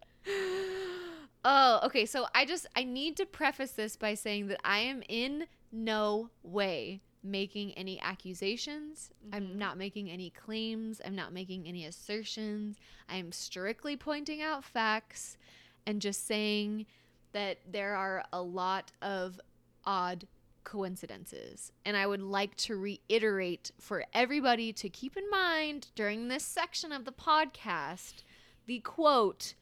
oh, 1.45 1.79
okay. 1.83 2.05
So 2.05 2.25
I 2.33 2.45
just 2.45 2.65
I 2.75 2.83
need 2.83 3.15
to 3.17 3.25
preface 3.25 3.71
this 3.71 3.95
by 3.95 4.15
saying 4.15 4.47
that 4.47 4.59
I 4.65 4.79
am 4.79 5.03
in 5.07 5.45
no 5.71 6.29
way 6.43 7.01
making 7.23 7.71
any 7.73 7.99
accusations. 8.01 9.11
I'm 9.31 9.49
Mhm. 9.49 9.55
not 9.55 9.77
making 9.77 10.09
any 10.09 10.29
claims. 10.29 11.01
I'm 11.03 11.15
not 11.15 11.31
making 11.33 11.67
any 11.67 11.85
assertions. 11.85 12.77
I 13.07 13.15
am 13.15 13.31
strictly 13.31 13.95
pointing 13.95 14.41
out 14.41 14.63
facts 14.65 15.37
and 15.85 16.01
just 16.01 16.25
saying 16.25 16.85
that 17.31 17.59
there 17.65 17.95
are 17.95 18.25
a 18.33 18.41
lot 18.41 18.91
of 19.01 19.39
odd 19.85 20.27
coincidences. 20.63 21.71
And 21.85 21.95
I 21.97 22.07
would 22.07 22.21
like 22.21 22.55
to 22.57 22.75
reiterate 22.75 23.71
for 23.79 24.05
everybody 24.13 24.71
to 24.73 24.89
keep 24.89 25.17
in 25.17 25.29
mind 25.29 25.89
during 25.95 26.27
this 26.27 26.43
section 26.45 26.91
of 26.91 27.05
the 27.05 27.11
podcast 27.11 28.23
the 28.65 28.79
quote 28.79 29.55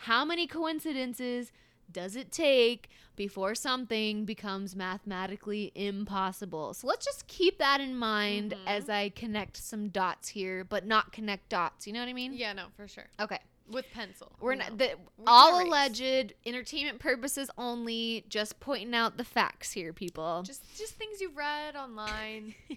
How 0.00 0.24
many 0.24 0.46
coincidences 0.46 1.52
does 1.90 2.16
it 2.16 2.30
take 2.32 2.88
before 3.16 3.54
something 3.54 4.24
becomes 4.24 4.74
mathematically 4.76 5.72
impossible? 5.74 6.74
So 6.74 6.86
let's 6.86 7.04
just 7.04 7.26
keep 7.26 7.58
that 7.58 7.80
in 7.80 7.96
mind 7.96 8.52
Mhm. 8.52 8.66
as 8.66 8.88
I 8.90 9.08
connect 9.10 9.56
some 9.56 9.88
dots 9.88 10.28
here, 10.28 10.64
but 10.64 10.84
not 10.86 11.12
connect 11.12 11.48
dots. 11.48 11.86
You 11.86 11.92
know 11.92 12.00
what 12.00 12.08
I 12.08 12.12
mean? 12.12 12.32
Yeah, 12.34 12.52
no, 12.52 12.66
for 12.76 12.86
sure. 12.88 13.08
Okay. 13.20 13.38
With 13.68 13.90
pencil. 13.92 14.30
We're 14.40 14.52
you 14.52 14.58
not 14.60 14.78
the, 14.78 14.94
We 15.16 15.24
all 15.26 15.60
alleged 15.66 16.34
entertainment 16.44 17.00
purposes 17.00 17.50
only. 17.58 18.24
Just 18.28 18.60
pointing 18.60 18.94
out 18.94 19.16
the 19.16 19.24
facts 19.24 19.72
here, 19.72 19.92
people. 19.92 20.42
Just 20.44 20.62
just 20.78 20.94
things 20.94 21.20
you've 21.20 21.36
read 21.36 21.74
online. 21.74 22.54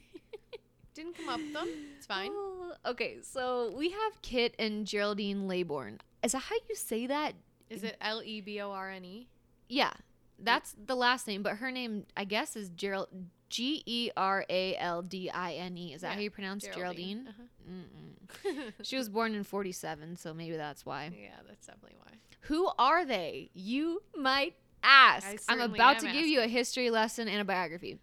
Didn't 0.96 1.16
come 1.16 1.30
up 1.30 1.40
with 1.40 1.54
them. 1.54 1.70
It's 1.98 2.08
fine. 2.08 2.32
Oh, 2.34 2.74
okay, 2.88 3.18
so 3.22 3.72
we 3.78 3.92
have 3.92 4.22
Kit 4.24 4.56
and 4.58 4.86
Geraldine 4.88 5.48
Laybourne. 5.48 6.00
Is 6.24 6.32
that 6.34 6.40
how 6.40 6.56
you 6.68 6.76
say 6.76 7.06
that? 7.08 7.36
Is 7.70 7.84
it 7.84 7.98
L 8.02 8.22
E 8.24 8.42
B 8.42 8.60
O 8.62 8.72
R 8.72 8.90
N 8.90 9.06
E? 9.06 9.28
Yeah, 9.68 9.92
that's 10.38 10.76
the 10.84 10.96
last 10.96 11.28
name, 11.28 11.44
but 11.44 11.58
her 11.58 11.72
name, 11.72 12.06
I 12.18 12.24
guess, 12.26 12.56
is 12.56 12.70
Gerald 12.70 13.08
G 13.50 13.84
E 13.86 14.10
R 14.16 14.46
A 14.50 14.76
L 14.78 15.02
D 15.02 15.30
I 15.30 15.54
N 15.54 15.78
E. 15.78 15.94
Is 15.94 16.02
that 16.02 16.14
how 16.14 16.20
you 16.20 16.30
pronounce 16.32 16.64
Geraldine? 16.64 17.28
Uh-huh. 17.30 17.44
Mm-mm. 17.72 18.74
She 18.84 18.96
was 18.96 19.10
born 19.10 19.34
in 19.36 19.44
47, 19.44 20.18
so 20.18 20.34
maybe 20.34 20.56
that's 20.56 20.86
why. 20.86 21.12
yeah, 21.20 21.30
that's 21.48 21.66
definitely 21.68 21.98
why. 22.00 22.14
Who 22.42 22.70
are 22.78 23.06
they? 23.06 23.50
You 23.54 24.02
might 24.16 24.56
ask. 24.84 25.28
I'm 25.48 25.62
about 25.62 26.00
to 26.00 26.12
give 26.12 26.26
you 26.28 26.42
a 26.42 26.48
history 26.48 26.90
lesson 26.90 27.28
and 27.28 27.42
a 27.42 27.46
biography. 27.46 28.00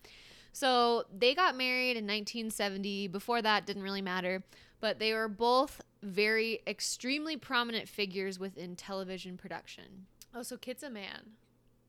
So 0.53 1.05
they 1.17 1.35
got 1.35 1.57
married 1.57 1.97
in 1.97 2.05
1970. 2.05 3.09
Before 3.09 3.43
that, 3.43 3.67
didn't 3.67 3.83
really 3.83 4.03
matter. 4.03 4.43
But 4.87 5.01
they 5.01 5.13
were 5.15 5.27
both 5.27 5.81
very 6.01 6.61
extremely 6.65 7.37
prominent 7.37 7.89
figures 7.89 8.39
within 8.39 8.77
television 8.77 9.37
production. 9.37 10.07
Oh, 10.33 10.43
so 10.43 10.57
Kit's 10.57 10.85
a 10.85 10.91
man. 10.91 11.23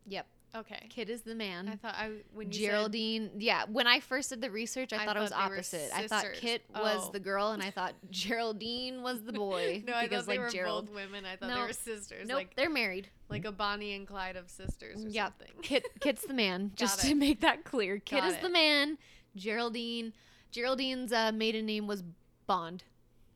Yep. 0.07 0.25
Okay. 0.55 0.87
Kit 0.89 1.07
is 1.07 1.21
the 1.21 1.35
man. 1.35 1.67
I 1.69 1.75
thought 1.75 1.93
I 1.95 2.09
when 2.33 2.47
you 2.47 2.53
said- 2.53 2.71
Geraldine, 2.71 3.29
yeah. 3.37 3.65
When 3.71 3.85
I 3.85 3.99
first 3.99 4.31
did 4.31 4.41
the 4.41 4.49
research, 4.49 4.93
I, 4.93 5.03
I 5.03 5.05
thought 5.05 5.15
it 5.15 5.19
was 5.19 5.29
thought 5.29 5.43
they 5.43 5.49
were 5.49 5.55
opposite. 5.57 5.91
I 5.93 6.07
thought. 6.07 6.25
Kit 6.33 6.63
was 6.73 7.03
Oh. 7.07 7.11
the 7.11 7.19
girl, 7.19 7.51
and 7.51 7.61
I 7.61 7.69
thought 7.69 7.93
Geraldine 8.09 9.03
was 9.03 9.21
the 9.21 9.33
boy. 9.33 9.83
no, 9.87 9.93
I 9.93 10.07
because 10.07 10.25
thought 10.25 10.31
they 10.31 10.37
like 10.39 10.45
were 10.47 10.49
Gerald. 10.49 10.85
both 10.87 10.95
women. 10.95 11.23
I 11.23 11.35
thought 11.35 11.49
No. 11.49 11.55
they 11.57 11.61
were 11.67 11.73
sisters. 11.73 12.27
Nope, 12.27 12.35
Like 12.37 12.55
they're 12.55 12.67
married. 12.71 13.09
like 13.29 13.45
a 13.45 13.51
Bonnie 13.51 13.93
and 13.93 14.07
Clyde 14.07 14.37
of 14.37 14.49
sisters 14.49 15.05
or 15.05 15.09
Yep. 15.09 15.33
something. 15.37 15.55
Kit 15.61 15.85
Kit's 15.99 16.23
the 16.25 16.33
man. 16.33 16.71
just 16.75 17.03
Got 17.03 17.09
to 17.09 17.13
make 17.15 17.41
that 17.41 17.63
clear, 17.63 17.99
Kit 17.99 18.21
Got 18.21 18.29
is 18.29 18.35
it. 18.37 18.41
the 18.41 18.49
man. 18.49 18.97
Geraldine, 19.35 20.13
Geraldine's 20.51 21.13
uh, 21.13 21.31
maiden 21.31 21.67
name 21.67 21.85
was 21.85 22.03
Bond, 22.47 22.83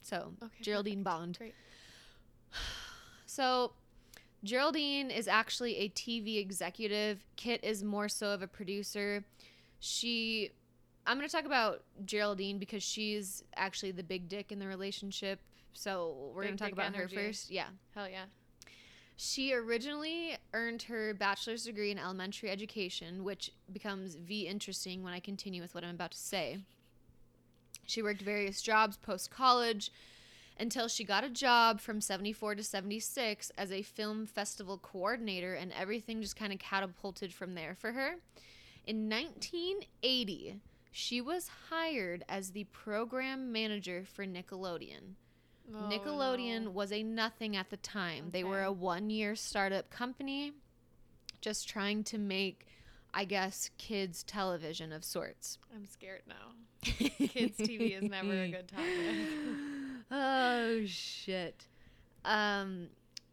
so 0.01 0.33
Okay, 0.43 0.53
Geraldine 0.61 1.03
Bond. 1.03 1.37
Great. 1.37 1.55
So 3.27 3.71
Geraldine 4.43 5.09
is 5.09 5.29
actually 5.29 5.77
a 5.77 5.89
TV 5.89 6.37
executive. 6.37 7.23
Kit 7.37 7.63
is 7.63 7.81
more 7.81 8.09
so 8.09 8.31
of 8.31 8.41
a 8.41 8.47
producer. 8.47 9.23
She, 9.79 10.51
I'm 11.05 11.17
going 11.17 11.29
to 11.29 11.33
talk 11.33 11.45
about 11.45 11.83
Geraldine 12.03 12.57
because 12.57 12.83
she's 12.83 13.43
actually 13.55 13.91
the 13.91 14.03
big 14.03 14.27
dick 14.27 14.51
in 14.51 14.59
the 14.59 14.67
relationship. 14.67 15.39
So 15.73 16.31
we're 16.35 16.43
going 16.43 16.57
to 16.57 16.63
talk 16.63 16.73
about 16.73 16.87
energy. 16.87 17.15
her 17.15 17.21
first. 17.27 17.51
Yeah. 17.51 17.67
Hell 17.95 18.09
yeah. 18.09 18.25
She 19.15 19.53
originally 19.53 20.35
earned 20.53 20.81
her 20.83 21.13
bachelor's 21.13 21.63
degree 21.63 21.91
in 21.91 21.99
elementary 21.99 22.49
education, 22.49 23.23
which 23.23 23.51
becomes 23.71 24.15
V 24.15 24.47
interesting 24.47 25.03
when 25.03 25.13
I 25.13 25.19
continue 25.19 25.61
with 25.61 25.75
what 25.75 25.83
I'm 25.83 25.93
about 25.93 26.11
to 26.11 26.17
say. 26.17 26.57
She 27.91 28.01
worked 28.01 28.21
various 28.21 28.61
jobs 28.61 28.95
post 28.95 29.31
college 29.31 29.91
until 30.57 30.87
she 30.87 31.03
got 31.03 31.25
a 31.25 31.29
job 31.29 31.81
from 31.81 31.99
74 31.99 32.55
to 32.55 32.63
76 32.63 33.51
as 33.57 33.69
a 33.69 33.81
film 33.81 34.25
festival 34.25 34.77
coordinator, 34.77 35.55
and 35.55 35.73
everything 35.73 36.21
just 36.21 36.37
kind 36.37 36.53
of 36.53 36.59
catapulted 36.59 37.33
from 37.33 37.53
there 37.53 37.75
for 37.77 37.91
her. 37.91 38.15
In 38.87 39.09
1980, 39.09 40.61
she 40.89 41.19
was 41.19 41.49
hired 41.69 42.23
as 42.29 42.51
the 42.51 42.63
program 42.65 43.51
manager 43.51 44.05
for 44.05 44.25
Nickelodeon. 44.25 45.15
Oh, 45.75 45.89
Nickelodeon 45.89 46.63
no. 46.63 46.69
was 46.69 46.93
a 46.93 47.03
nothing 47.03 47.57
at 47.57 47.71
the 47.71 47.77
time. 47.77 48.29
They 48.31 48.45
were 48.45 48.63
a 48.63 48.71
one 48.71 49.09
year 49.09 49.35
startup 49.35 49.89
company 49.89 50.53
just 51.41 51.67
trying 51.67 52.05
to 52.05 52.17
make, 52.17 52.67
I 53.13 53.25
guess, 53.25 53.69
kids' 53.77 54.23
television 54.23 54.93
of 54.93 55.03
sorts. 55.03 55.57
I'm 55.75 55.85
scared 55.85 56.21
now. 56.25 56.53
Kids 56.83 57.57
TV 57.57 58.01
is 58.01 58.09
never 58.09 58.31
a 58.33 58.47
good 58.51 58.67
topic. 58.67 58.87
oh, 60.11 60.81
shit. 60.85 61.67
Um, 62.25 62.87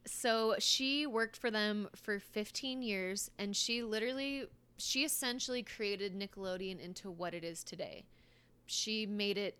so 0.06 0.54
she 0.58 1.06
worked 1.06 1.36
for 1.36 1.50
them 1.50 1.88
for 1.94 2.18
15 2.18 2.82
years 2.82 3.30
and 3.38 3.54
she 3.54 3.82
literally, 3.82 4.44
she 4.78 5.04
essentially 5.04 5.62
created 5.62 6.18
Nickelodeon 6.18 6.80
into 6.80 7.10
what 7.10 7.34
it 7.34 7.44
is 7.44 7.62
today. 7.64 8.04
She 8.66 9.06
made 9.06 9.38
it 9.38 9.56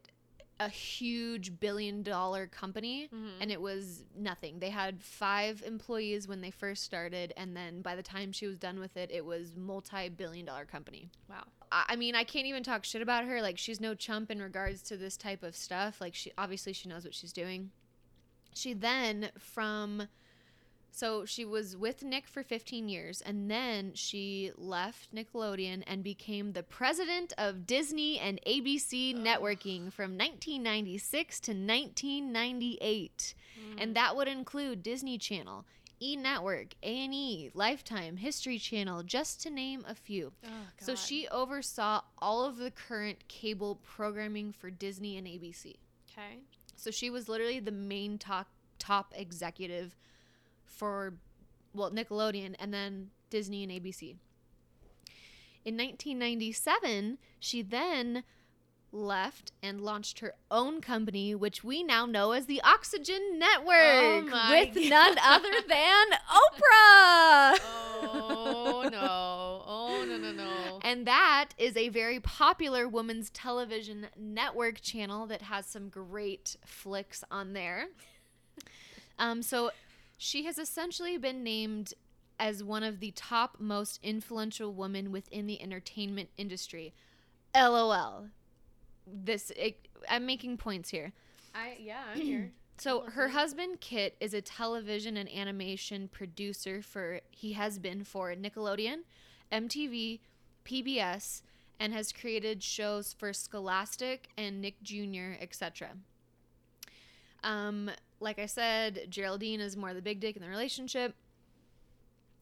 a 0.61 0.68
huge 0.68 1.61
billion 1.61 2.02
dollar 2.02 2.47
company 2.49 3.09
Mhm. 3.14 3.30
and 3.40 3.52
it 3.52 3.61
was 3.61 4.04
nothing. 4.16 4.59
They 4.59 4.71
had 4.71 5.02
five 5.04 5.62
employees 5.64 6.26
when 6.26 6.40
they 6.40 6.50
first 6.50 6.83
started, 6.83 7.33
and 7.37 7.57
then 7.57 7.80
by 7.80 7.95
the 7.95 8.02
time 8.02 8.33
she 8.33 8.47
was 8.49 8.59
done 8.59 8.80
with 8.80 8.97
it, 8.97 9.11
it 9.12 9.25
was 9.25 9.54
multi-billion 9.54 10.47
dollar 10.47 10.64
company. 10.64 11.11
wow. 11.28 11.45
I 11.70 11.96
mean, 11.96 12.14
I 12.14 12.25
can't 12.25 12.46
even 12.46 12.62
talk 12.62 12.84
shit 12.84 13.02
about 13.02 13.25
her. 13.25 13.42
Like, 13.42 13.58
she's 13.58 13.80
no 13.80 13.94
chump 13.94 14.30
in 14.30 14.40
regards 14.40 14.82
to 14.82 14.96
this 14.96 15.16
type 15.16 15.42
of 15.42 15.56
stuff. 15.56 16.00
Like, 16.00 16.14
she 16.14 16.32
obviously 16.38 16.72
she 16.72 16.88
knows 16.88 17.04
what 17.04 17.14
she's 17.14 17.32
doing. 17.32 17.70
She 18.54 18.72
then 18.72 19.30
from 19.38 20.08
So 20.90 21.25
she 21.25 21.44
was 21.44 21.76
with 21.76 22.02
Nick 22.02 22.26
for 22.26 22.42
15 22.42 22.88
years 22.88 23.20
and 23.20 23.48
then 23.50 23.92
she 23.94 24.50
left 24.56 25.14
Nickelodeon 25.14 25.84
and 25.87 26.02
became 26.02 26.52
the 26.52 26.62
president 26.62 27.32
of 27.38 27.66
Disney 27.66 28.18
and 28.18 28.40
ABC 28.46 29.14
networking 29.14 29.92
from 29.92 30.16
1996 30.16 31.40
to 31.40 31.52
1998. 31.52 33.34
And 33.78 33.90
mm. 33.90 33.94
that 33.94 34.16
would 34.16 34.28
include 34.28 34.82
Disney 34.82 35.18
Channel, 35.18 35.66
E 36.00 36.16
Network, 36.16 36.74
A&E, 36.82 37.50
Lifetime, 37.54 38.16
History 38.16 38.58
Channel, 38.58 39.02
just 39.02 39.42
to 39.42 39.50
name 39.50 39.84
a 39.88 39.94
few. 39.94 40.32
Oh, 40.44 40.48
So 40.78 40.94
she 40.94 41.28
oversaw 41.28 42.02
all 42.18 42.44
of 42.44 42.56
the 42.56 42.70
current 42.70 43.26
cable 43.28 43.80
programming 43.84 44.52
for 44.52 44.70
Disney 44.70 45.16
and 45.16 45.26
ABC. 45.26 45.76
Okay. 46.10 46.38
So 46.76 46.90
she 46.90 47.10
was 47.10 47.28
literally 47.28 47.60
the 47.60 47.72
main 47.72 48.18
top 48.18 48.48
top 48.78 49.12
executive 49.16 49.96
for 50.64 51.14
well 51.74 51.90
Nickelodeon 51.90 52.54
and 52.58 52.72
then 52.72 53.10
Disney 53.30 53.64
and 53.64 53.72
ABC. 53.72 54.16
In 55.64 55.76
1997, 55.76 57.18
she 57.40 57.62
then 57.62 58.22
left 58.92 59.52
and 59.62 59.80
launched 59.80 60.21
her 60.21 60.35
own 60.50 60.80
company, 60.80 61.35
which 61.35 61.62
we 61.62 61.83
now 61.83 62.07
know 62.07 62.33
as 62.33 62.47
the 62.47 62.61
Oxygen 62.62 63.38
Network, 63.38 64.26
my 64.30 64.71
with 64.75 64.76
none 64.90 65.16
other 65.23 65.52
than 65.66 66.07
Oprah. 66.30 67.59
Oh 68.00 68.88
no. 68.90 69.62
Oh 69.66 70.07
no 70.09 70.16
no 70.16 70.30
no. 70.30 70.78
And 70.83 71.04
that 71.07 71.49
is 71.59 71.76
a 71.76 71.88
very 71.88 72.21
popular 72.21 72.88
women's 72.88 73.28
television 73.30 74.07
network 74.16 74.80
channel 74.80 75.26
that 75.26 75.42
has 75.42 75.66
some 75.66 75.88
great 75.88 76.57
flicks 76.64 77.25
on 77.30 77.54
there. 77.54 77.88
Um, 79.18 79.42
so 79.42 79.73
she 80.16 80.45
has 80.45 80.59
essentially 80.59 81.18
been 81.18 81.42
named 81.42 81.95
as 82.38 82.62
one 82.62 82.85
of 82.85 83.00
the 83.00 83.11
top 83.12 83.57
most 83.59 83.99
influential 84.02 84.73
women 84.73 85.11
within 85.11 85.47
the 85.47 85.61
entertainment 85.61 86.28
industry. 86.37 86.95
LOL. 87.54 88.28
This 89.12 89.50
it, 89.56 89.88
I'm 90.08 90.26
making 90.26 90.56
points 90.56 90.90
here. 90.90 91.12
I 91.54 91.76
yeah, 91.80 92.02
I'm 92.12 92.20
here. 92.20 92.52
So 92.80 93.00
her 93.10 93.30
husband 93.30 93.80
Kit 93.80 94.16
is 94.20 94.34
a 94.34 94.40
television 94.40 95.16
and 95.16 95.28
animation 95.28 96.06
producer 96.06 96.80
for 96.80 97.20
he 97.32 97.54
has 97.54 97.76
been 97.76 98.04
for 98.04 98.32
Nickelodeon, 98.36 98.98
MTV, 99.50 100.20
PBS, 100.64 101.42
and 101.80 101.92
has 101.92 102.12
created 102.12 102.62
shows 102.62 103.12
for 103.12 103.32
Scholastic 103.32 104.28
and 104.36 104.60
Nick 104.60 104.80
Jr., 104.82 105.40
etc. 105.40 105.88
Um, 107.42 107.90
like 108.20 108.38
I 108.38 108.46
said, 108.46 109.06
Geraldine 109.08 109.60
is 109.60 109.76
more 109.76 109.92
the 109.92 110.02
big 110.02 110.20
dick 110.20 110.36
in 110.36 110.42
the 110.42 110.48
relationship. 110.48 111.16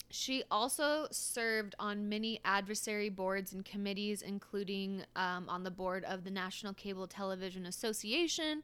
She 0.08 0.44
also 0.50 1.08
served 1.10 1.74
on 1.78 2.08
many 2.08 2.40
adversary 2.44 3.08
boards 3.08 3.52
and 3.52 3.64
committees, 3.64 4.22
including 4.22 5.02
um, 5.16 5.48
on 5.48 5.64
the 5.64 5.70
board 5.70 6.04
of 6.04 6.24
the 6.24 6.30
National 6.30 6.72
Cable 6.72 7.06
Television 7.06 7.66
Association. 7.66 8.62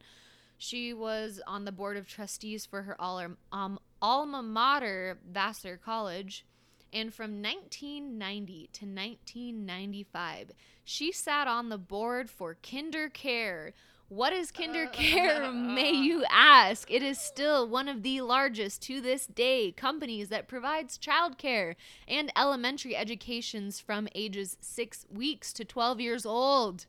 She 0.57 0.93
was 0.93 1.41
on 1.45 1.65
the 1.65 1.71
board 1.71 1.97
of 1.97 2.07
trustees 2.07 2.65
for 2.65 2.83
her 2.83 2.95
um, 3.01 3.79
alma 4.01 4.41
mater, 4.41 5.19
Vassar 5.29 5.77
College. 5.77 6.45
And 6.93 7.13
from 7.13 7.41
1990 7.41 8.69
to 8.73 8.85
1995, 8.85 10.51
she 10.85 11.11
sat 11.11 11.47
on 11.47 11.69
the 11.69 11.77
board 11.77 12.29
for 12.29 12.55
Kinder 12.61 13.09
Care. 13.09 13.73
What 14.13 14.31
is 14.31 14.51
Kinder 14.51 14.83
uh, 14.83 14.89
Care, 14.91 15.45
uh, 15.45 15.51
may 15.51 15.89
uh. 15.89 16.01
you 16.01 16.23
ask? 16.29 16.91
It 16.91 17.01
is 17.01 17.17
still 17.17 17.67
one 17.67 17.87
of 17.87 18.03
the 18.03 18.21
largest 18.21 18.83
to 18.83 19.01
this 19.01 19.25
day 19.25 19.71
companies 19.71 20.29
that 20.29 20.47
provides 20.47 20.99
childcare 20.99 21.73
and 22.07 22.31
elementary 22.37 22.95
educations 22.95 23.79
from 23.79 24.07
ages 24.13 24.57
6 24.61 25.07
weeks 25.11 25.51
to 25.53 25.65
12 25.65 25.99
years 25.99 26.27
old. 26.27 26.85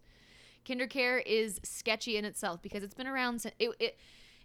KinderCare 0.67 1.23
is 1.25 1.61
sketchy 1.63 2.19
in 2.19 2.27
itself 2.27 2.61
because 2.61 2.83
it's 2.83 2.95
been 2.95 3.07
around 3.07 3.41
since 3.41 3.55
it, 3.59 3.71
it 3.79 3.99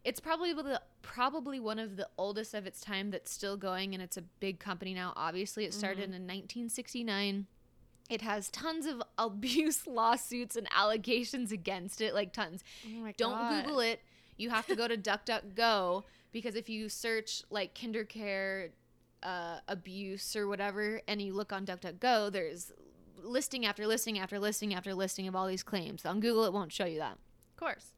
it's 0.06 0.22
probably 0.22 0.54
the 0.54 0.82
probably 1.02 1.60
one 1.60 1.80
of 1.80 1.98
the 1.98 2.08
oldest 2.18 2.54
of 2.54 2.66
its 2.66 2.80
time 2.80 3.12
that's 3.12 3.30
still 3.30 3.58
going 3.58 3.94
and 3.94 4.02
it's 4.02 4.16
a 4.16 4.22
big 4.22 4.60
company 4.60 4.94
now 4.94 5.12
obviously 5.18 5.66
it 5.66 5.74
started 5.74 6.04
mm-hmm. 6.04 6.16
in 6.16 6.28
1969 6.28 7.48
it 8.10 8.22
has 8.22 8.50
tons 8.50 8.86
of 8.86 9.02
abuse 9.18 9.86
lawsuits 9.88 10.56
and 10.56 10.68
allegations 10.76 11.52
against 11.52 12.02
it 12.02 12.14
like 12.14 12.34
tons 12.34 12.64
Oh 12.88 13.12
don't 13.18 13.34
God. 13.34 13.64
google 13.64 13.80
it 13.80 14.02
you 14.38 14.50
have 14.50 14.66
to 14.68 14.76
go 14.76 14.88
to 14.88 14.98
duckduckgo 15.10 16.04
because 16.32 16.56
if 16.56 16.70
you 16.70 16.90
search 16.90 17.44
like 17.50 17.74
kindercare 17.76 18.70
uh, 19.22 19.60
abuse 19.68 20.36
or 20.36 20.48
whatever 20.48 21.02
and 21.08 21.22
you 21.22 21.34
look 21.34 21.52
on 21.52 21.66
duckduckgo 21.66 22.32
there's 22.32 22.72
listing 23.22 23.66
after 23.66 23.86
listing 23.86 24.18
after 24.18 24.40
listing 24.40 24.74
after 24.74 24.94
listing 24.94 25.28
of 25.28 25.36
all 25.36 25.46
these 25.48 25.64
claims 25.64 26.06
on 26.06 26.20
google 26.22 26.46
it 26.46 26.54
won't 26.54 26.72
show 26.72 26.86
you 26.86 27.00
that 27.00 27.18
Of 27.52 27.58
course. 27.58 27.92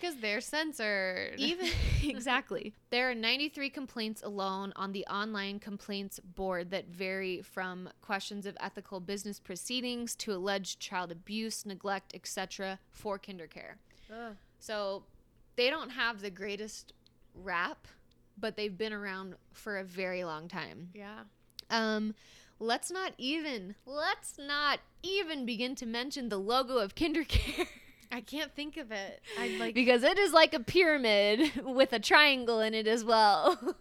Because 0.00 0.16
they're 0.16 0.40
censored. 0.40 1.34
even 1.38 1.68
exactly 2.04 2.72
there 2.90 3.10
are 3.10 3.14
93 3.14 3.70
complaints 3.70 4.22
alone 4.22 4.72
on 4.76 4.92
the 4.92 5.04
online 5.06 5.58
complaints 5.58 6.20
board 6.20 6.70
that 6.70 6.88
vary 6.88 7.42
from 7.42 7.88
questions 8.00 8.46
of 8.46 8.56
ethical 8.60 9.00
business 9.00 9.40
proceedings 9.40 10.14
to 10.16 10.32
alleged 10.32 10.78
child 10.80 11.10
abuse 11.10 11.66
neglect 11.66 12.14
etc 12.14 12.78
for 12.90 13.18
kindercare 13.18 13.74
Ugh. 14.12 14.36
so 14.58 15.02
they 15.56 15.70
don't 15.70 15.90
have 15.90 16.20
the 16.20 16.30
greatest 16.30 16.92
rap 17.34 17.88
but 18.40 18.56
they've 18.56 18.78
been 18.78 18.92
around 18.92 19.34
for 19.52 19.78
a 19.78 19.84
very 19.84 20.22
long 20.24 20.46
time 20.48 20.90
Yeah. 20.94 21.20
um 21.70 22.14
let's 22.60 22.90
not 22.90 23.12
even 23.18 23.74
let's 23.86 24.38
not 24.38 24.78
even 25.02 25.44
begin 25.46 25.74
to 25.76 25.86
mention 25.86 26.28
the 26.28 26.38
logo 26.38 26.78
of 26.78 26.94
kindercare 26.94 27.66
I 28.10 28.20
can't 28.22 28.54
think 28.54 28.76
of 28.76 28.90
it. 28.90 29.20
I 29.38 29.48
like. 29.58 29.74
because 29.74 30.02
it 30.02 30.18
is 30.18 30.32
like 30.32 30.54
a 30.54 30.60
pyramid 30.60 31.52
with 31.64 31.92
a 31.92 31.98
triangle 31.98 32.60
in 32.60 32.74
it 32.74 32.86
as 32.86 33.04
well. 33.04 33.58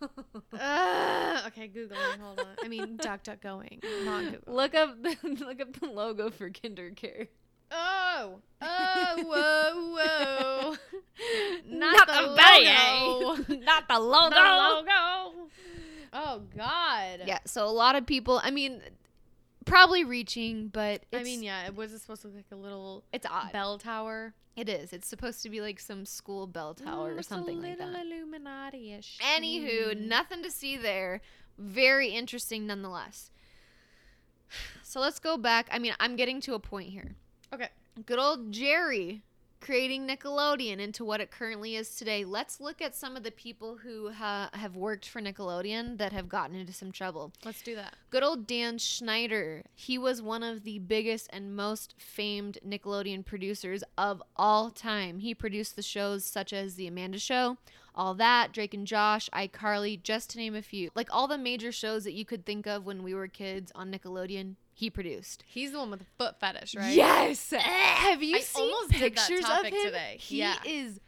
Ugh. 0.53 1.43
okay, 1.47 1.69
googling. 1.69 2.19
Hold 2.21 2.39
on. 2.39 2.45
I 2.63 2.67
mean, 2.67 2.97
duck, 3.01 3.23
duck, 3.23 3.41
going. 3.41 3.81
Not 4.03 4.25
Google. 4.25 4.53
look 4.53 4.75
up 4.75 5.01
the, 5.01 5.15
look 5.23 5.61
up 5.61 5.79
the 5.79 5.87
logo 5.87 6.29
for 6.29 6.49
KinderCare. 6.49 7.27
Oh. 7.71 8.39
Oh. 8.61 9.15
Whoa. 9.17 9.95
Whoa. 9.95 10.75
Not, 11.69 12.07
the 12.07 12.13
the, 12.13 12.21
logo. 12.21 13.43
logo. 13.47 13.63
Not 13.63 13.87
the 13.87 13.99
logo. 13.99 14.35
The 14.35 14.41
logo. 14.41 15.49
Oh 16.13 16.41
God. 16.55 17.21
Yeah, 17.25 17.39
so 17.45 17.65
a 17.65 17.69
lot 17.69 17.95
of 17.95 18.05
people, 18.05 18.39
I 18.43 18.51
mean, 18.51 18.81
probably 19.67 20.03
reaching, 20.03 20.69
but 20.69 21.03
I 21.13 21.23
mean, 21.23 21.43
yeah. 21.43 21.67
It 21.67 21.75
was 21.75 21.91
supposed 22.01 22.21
to 22.23 22.27
look 22.27 22.37
like 22.37 22.45
a 22.51 22.55
little 22.55 23.03
it's 23.13 23.25
odd. 23.29 23.51
bell 23.51 23.77
tower 23.77 24.33
It 24.55 24.69
is. 24.69 24.91
It's 24.93 25.07
supposed 25.07 25.43
to 25.43 25.49
be 25.49 25.61
like 25.61 25.79
some 25.79 26.05
school 26.05 26.47
bell 26.47 26.73
tower 26.73 27.09
or 27.13 27.17
It's 27.17 27.27
a 27.27 27.29
something 27.29 27.61
like 27.61 27.77
little 27.77 27.93
that. 27.93 28.05
Illuminati-ish. 28.05 29.19
Anywho, 29.21 29.93
Mm. 29.93 30.07
nothing 30.07 30.41
to 30.43 30.49
see 30.51 30.77
there. 30.77 31.21
Very 31.59 32.09
interesting 32.09 32.65
nonetheless. 32.67 33.29
So 34.83 35.01
let's 35.01 35.19
go 35.19 35.37
back. 35.37 35.67
I 35.71 35.79
mean, 35.79 35.93
I'm 35.99 36.15
getting 36.15 36.39
to 36.41 36.53
a 36.53 36.59
point 36.59 36.89
here. 36.89 37.15
Okay. 37.53 37.67
Good 38.05 38.19
old 38.19 38.51
Jerry 38.53 39.21
creating 39.59 40.07
Nickelodeon 40.07 40.79
into 40.79 41.03
what 41.03 41.21
it 41.21 41.31
currently 41.31 41.75
is 41.75 41.95
today. 41.95 42.23
Let's 42.23 42.59
look 42.59 42.81
at 42.81 42.95
some 42.95 43.15
of 43.17 43.23
the 43.23 43.31
people 43.31 43.77
who 43.77 44.11
ha- 44.11 44.49
have 44.53 44.75
worked 44.75 45.07
for 45.07 45.21
Nickelodeon 45.21 45.97
that 45.97 46.13
have 46.13 46.29
gotten 46.29 46.55
into 46.55 46.73
some 46.73 46.91
trouble. 46.91 47.33
Let's 47.43 47.61
do 47.61 47.75
that. 47.75 47.95
Good 48.09 48.23
old 48.23 48.47
Dan 48.47 48.77
Schneider. 48.77 49.63
He 49.73 49.97
was 49.97 50.21
one 50.21 50.43
of 50.43 50.63
the 50.63 50.79
biggest 50.79 51.29
and 51.31 51.55
most 51.55 51.95
famed 51.97 52.59
Nickelodeon 52.65 53.25
producers 53.25 53.83
of 53.97 54.21
all 54.35 54.69
time. 54.69 55.19
He 55.19 55.33
produced 55.33 55.75
the 55.75 55.81
shows 55.81 56.23
such 56.25 56.53
as 56.53 56.75
The 56.75 56.87
Amanda 56.87 57.19
Show, 57.19 57.57
All 57.95 58.13
That, 58.15 58.53
Drake 58.53 58.73
and 58.73 58.87
Josh, 58.87 59.29
iCarly, 59.33 60.01
just 60.01 60.29
to 60.31 60.37
name 60.37 60.55
a 60.55 60.61
few. 60.61 60.91
Like 60.95 61.09
all 61.11 61.27
the 61.27 61.37
major 61.37 61.71
shows 61.71 62.03
that 62.03 62.13
you 62.13 62.25
could 62.25 62.45
think 62.45 62.67
of 62.67 62.85
when 62.85 63.03
we 63.03 63.13
were 63.13 63.27
kids 63.27 63.71
on 63.75 63.91
Nickelodeon, 63.91 64.55
he 64.77 64.91
produced. 64.91 65.43
He's 65.47 65.71
the 65.71 65.79
one 65.79 65.89
with 65.89 65.99
the 66.01 66.05
foot 66.19 66.39
fetish, 66.39 66.75
right? 66.75 66.93
Yes. 66.93 67.51
Eh, 67.51 67.57
Have 67.59 68.21
you 68.21 68.35
I 68.37 68.41
seen 68.41 68.89
pictures 68.89 69.43
of 69.43 69.65
him? 69.65 69.73
today. 69.83 70.17
He 70.19 70.37
Yeah. 70.37 70.55
is 70.65 70.99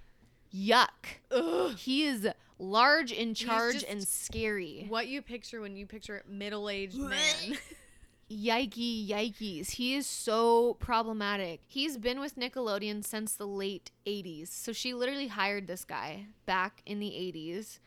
yuck. 0.51 0.89
Ugh. 1.29 1.75
He 1.77 2.03
is 2.05 2.27
large 2.57 3.11
in 3.11 3.35
charge 3.35 3.83
and 3.87 4.07
scary. 4.07 4.85
What 4.89 5.07
you 5.07 5.21
picture 5.21 5.61
when 5.61 5.75
you 5.75 5.85
picture 5.85 6.23
middle-aged 6.27 6.97
man. 6.97 7.59
Yikey, 8.31 9.07
yikes. 9.07 9.71
He 9.71 9.95
is 9.95 10.07
so 10.07 10.75
problematic. 10.79 11.61
He's 11.67 11.97
been 11.97 12.19
with 12.19 12.35
Nickelodeon 12.37 13.05
since 13.05 13.33
the 13.35 13.47
late 13.47 13.91
80s. 14.07 14.47
So 14.49 14.71
she 14.73 14.93
literally 14.95 15.27
hired 15.27 15.67
this 15.67 15.85
guy 15.85 16.25
back 16.47 16.81
in 16.87 16.99
the 16.99 17.07
80s. 17.11 17.79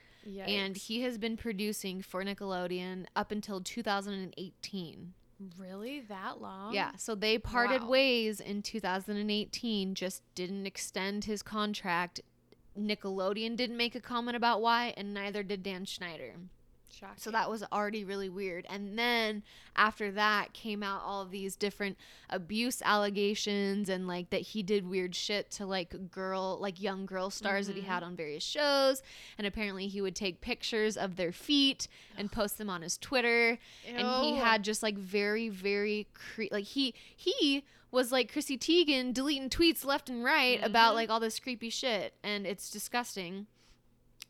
And 0.47 0.77
he 0.77 1.03
has 1.03 1.19
been 1.19 1.37
producing 1.37 2.01
for 2.03 2.25
Nickelodeon 2.25 3.07
up 3.17 3.33
until 3.33 3.61
2018. 3.61 5.15
Really 5.59 6.01
that 6.09 6.41
long? 6.41 6.75
yeah. 6.75 6.93
So 6.97 7.15
they 7.15 7.39
parted 7.39 7.83
wow. 7.83 7.89
ways 7.89 8.41
in 8.41 8.63
2018, 8.63 9.95
just 9.95 10.23
didn't 10.35 10.67
extend 10.67 11.25
his 11.25 11.43
contract. 11.43 12.21
Nickelodeon 12.79 13.57
didn't 13.57 13.77
make 13.77 13.95
a 13.95 14.01
comment 14.01 14.37
about 14.37 14.61
why, 14.63 14.95
and 14.97 15.13
neither 15.13 15.43
did 15.43 15.63
Dan 15.63 15.85
Schneider. 15.85 16.35
Shocking. 16.93 17.15
So 17.17 17.31
that 17.31 17.49
was 17.51 17.65
already 17.73 18.05
really 18.05 18.29
weird. 18.29 18.67
And 18.69 18.99
then 18.99 19.43
after 19.75 20.11
that 20.13 20.53
came 20.53 20.83
out 20.83 21.03
all 21.05 21.23
of 21.23 21.31
these 21.31 21.57
different 21.57 21.97
abuse 22.31 22.83
allegations 22.83 23.89
and 23.89 24.07
like 24.07 24.31
that 24.31 24.43
he 24.43 24.63
did 24.63 24.87
weird 24.87 25.15
shit 25.15 25.51
to 25.53 25.67
like 25.67 26.11
girl, 26.11 26.59
like 26.61 26.81
young 26.81 27.07
girl 27.07 27.31
stars 27.31 27.67
that 27.67 27.77
he 27.77 27.83
Mhm. 27.83 27.87
had 27.87 28.03
on 28.03 28.15
various 28.17 28.45
shows. 28.45 29.03
And 29.39 29.47
apparently 29.47 29.89
he 29.89 30.01
would 30.01 30.15
take 30.15 30.41
pictures 30.41 30.97
of 30.97 31.17
their 31.17 31.33
feet 31.33 31.89
and 32.17 32.31
post 32.31 32.59
them 32.59 32.69
on 32.71 32.83
his 32.83 32.99
Twitter. 32.99 33.59
And 33.87 34.25
he 34.25 34.37
had 34.37 34.63
just 34.63 34.83
like 34.83 34.97
very, 34.97 35.49
very 35.49 36.07
cre- 36.15 36.45
like 36.53 36.65
he 36.65 36.95
he 37.17 37.65
was 37.91 38.11
like 38.11 38.33
Chrissy 38.33 38.57
Teigen 38.57 39.13
deleting 39.13 39.51
tweets 39.51 39.85
left 39.85 40.09
and 40.09 40.25
right 40.25 40.63
about 40.65 40.93
Mhm. 40.93 40.97
like 40.97 41.11
all 41.11 41.21
this 41.21 41.39
creepy 41.39 41.69
shit, 41.69 42.15
and 42.23 42.47
it's 42.47 42.71
disgusting. 42.71 43.47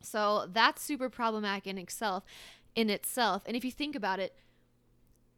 So 0.02 0.48
that's 0.52 0.82
super 0.82 1.08
problematic 1.08 1.66
in 1.66 1.78
itself. 1.78 2.24
In 2.74 2.88
itself, 2.90 3.42
and 3.46 3.56
if 3.56 3.64
you 3.64 3.70
think 3.70 3.94
about 3.94 4.18
it, 4.18 4.34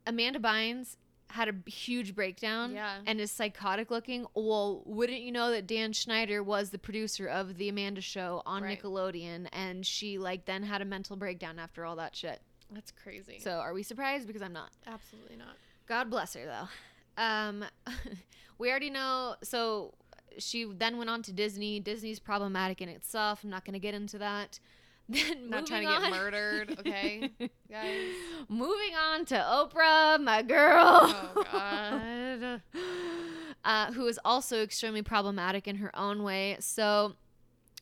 Amanda 0.07 0.39
Bynes 0.39 0.97
had 1.31 1.49
a 1.49 1.71
huge 1.71 2.15
breakdown 2.15 2.75
Yeah. 2.75 2.99
and 3.07 3.21
is 3.21 3.31
psychotic 3.33 3.91
looking. 3.91 4.27
Well, 4.35 4.83
wouldn't 4.85 5.21
you 5.23 5.33
know 5.33 5.51
that 5.51 5.67
Dan 5.67 5.93
Schneider 5.93 6.43
was 6.43 6.71
the 6.71 6.79
producer 6.79 7.27
of 7.27 7.57
the 7.57 7.69
Amanda 7.69 8.01
Show 8.01 8.43
on 8.47 8.63
Right. 8.63 8.81
Nickelodeon, 8.81 9.49
and 9.53 9.85
she 9.85 10.19
like 10.19 10.45
then 10.45 10.63
had 10.63 10.81
a 10.81 10.85
mental 10.85 11.17
breakdown 11.17 11.59
after 11.59 11.85
all 11.85 11.97
that 11.97 12.15
shit. 12.15 12.41
That's 12.71 12.93
crazy. 12.93 13.41
So 13.41 13.53
are 13.53 13.73
we 13.75 13.83
surprised? 13.83 14.27
Because 14.27 14.43
I'm 14.43 14.53
not. 14.53 14.71
absolutely 14.87 15.37
not. 15.37 15.57
God 15.87 16.11
bless 16.11 16.35
her 16.35 16.45
though. 16.45 17.23
Um, 17.23 17.65
we 18.59 18.71
already 18.71 18.91
know. 18.91 19.35
So 19.43 19.95
she 20.39 20.65
then 20.65 20.99
went 20.99 21.11
on 21.11 21.23
to 21.23 21.33
Disney. 21.33 21.81
Disney's 21.81 22.19
problematic 22.19 22.81
in 22.81 22.89
itself. 22.89 23.41
I'm 23.45 23.51
not 23.51 23.65
going 23.65 23.75
to 23.75 23.79
get 23.79 23.95
into 23.95 24.19
that. 24.19 24.59
Then 25.07 25.51
Not 25.51 25.67
trying 25.67 25.87
to 25.87 26.01
get 26.01 26.11
murdered, 26.11 26.77
okay, 26.81 27.31
guys. 27.71 28.15
moving 28.49 28.95
on 28.95 29.27
to 29.27 29.35
Oprah, 29.35 30.19
my 30.19 30.41
girl. 30.41 30.83
Oh 30.83 31.45
God. 31.53 32.63
uh, 33.67 33.93
who 33.93 34.07
is 34.07 34.19
also 34.25 34.63
extremely 34.63 35.03
problematic 35.03 35.69
in 35.69 35.77
her 35.77 35.95
own 35.95 36.23
way. 36.23 36.57
So, 36.61 37.17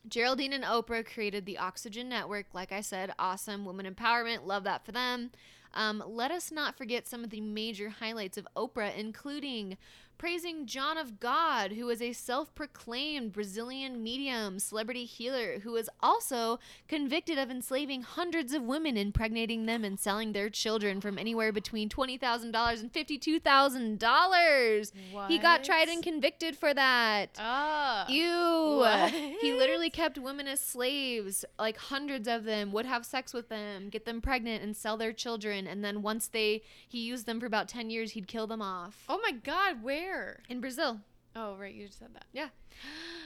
Geraldine 0.09 0.53
and 0.53 0.65
Oprah 0.65 1.07
created 1.07 1.47
the 1.47 1.59
Oxygen 1.59 2.09
Network. 2.09 2.47
Like 2.55 2.73
I 2.73 2.81
said, 2.81 3.12
awesome 3.21 3.65
women 3.65 3.87
empowerment. 3.87 4.45
Love 4.45 4.65
that 4.65 4.85
for 4.85 4.91
them. 4.91 5.31
Um, 5.75 6.03
let 6.07 6.31
us 6.31 6.51
not 6.51 6.77
forget 6.77 7.07
some 7.07 7.25
of 7.25 7.31
the 7.31 7.41
major 7.41 7.88
highlights 7.88 8.37
of 8.37 8.47
Oprah, 8.57 8.97
including 8.97 9.79
praising 10.22 10.66
John 10.66 10.96
of 10.96 11.18
God, 11.18 11.72
who 11.72 11.90
is 11.90 12.00
a 12.00 12.12
self 12.12 12.54
proclaimed 12.54 13.32
Brazilian 13.32 14.04
medium, 14.04 14.61
celebrity 14.61 15.04
healer, 15.04 15.58
who 15.58 15.74
is 15.74 15.90
also 16.00 16.61
convicted 16.87 17.38
of 17.38 17.50
enslaving 17.50 18.02
hundreds 18.02 18.52
of 18.52 18.62
women, 18.62 18.96
impregnating 18.96 19.66
them, 19.66 19.82
and 19.82 19.98
selling 19.98 20.32
their 20.32 20.48
children 20.48 21.00
from 21.00 21.18
anywhere 21.18 21.50
between 21.50 21.88
$20,000 21.88 22.80
and 22.80 22.92
$52,000. 22.92 24.92
He 25.26 25.38
got 25.38 25.64
tried 25.64 25.88
and 25.88 26.04
convicted 26.04 26.56
for 26.56 26.72
that. 26.72 27.37
Ah. 27.40 28.06
Ew. 28.06 28.76
What? 28.78 29.11
He 29.11 29.52
literally 29.52 29.90
kept 29.90 30.18
women 30.18 30.46
as 30.46 30.61
slaves, 30.61 31.44
like 31.58 31.76
hundreds 31.76 32.28
of 32.28 32.44
them, 32.44 32.70
would 32.70 32.87
have 32.87 33.04
sex 33.04 33.35
with 33.35 33.48
them, 33.48 33.88
get 33.88 34.04
them 34.04 34.20
pregnant, 34.20 34.62
and 34.62 34.76
sell 34.76 34.96
their 34.96 35.12
children. 35.12 35.66
And 35.66 35.85
then 35.85 36.00
once 36.00 36.28
they, 36.28 36.62
he 36.88 37.00
used 37.00 37.26
them 37.26 37.40
for 37.40 37.46
about 37.46 37.66
10 37.66 37.90
years, 37.90 38.12
he'd 38.12 38.28
kill 38.28 38.46
them 38.46 38.62
off. 38.62 39.02
Oh 39.08 39.18
my 39.20 39.32
God. 39.32 39.82
Where? 39.82 40.12
In 40.48 40.61
Brazil. 40.61 41.01
Oh 41.35 41.57
right, 41.57 41.75
you 41.75 41.87
just 41.87 41.98
said 41.98 42.14
that. 42.14 42.27
Yeah. 42.33 42.48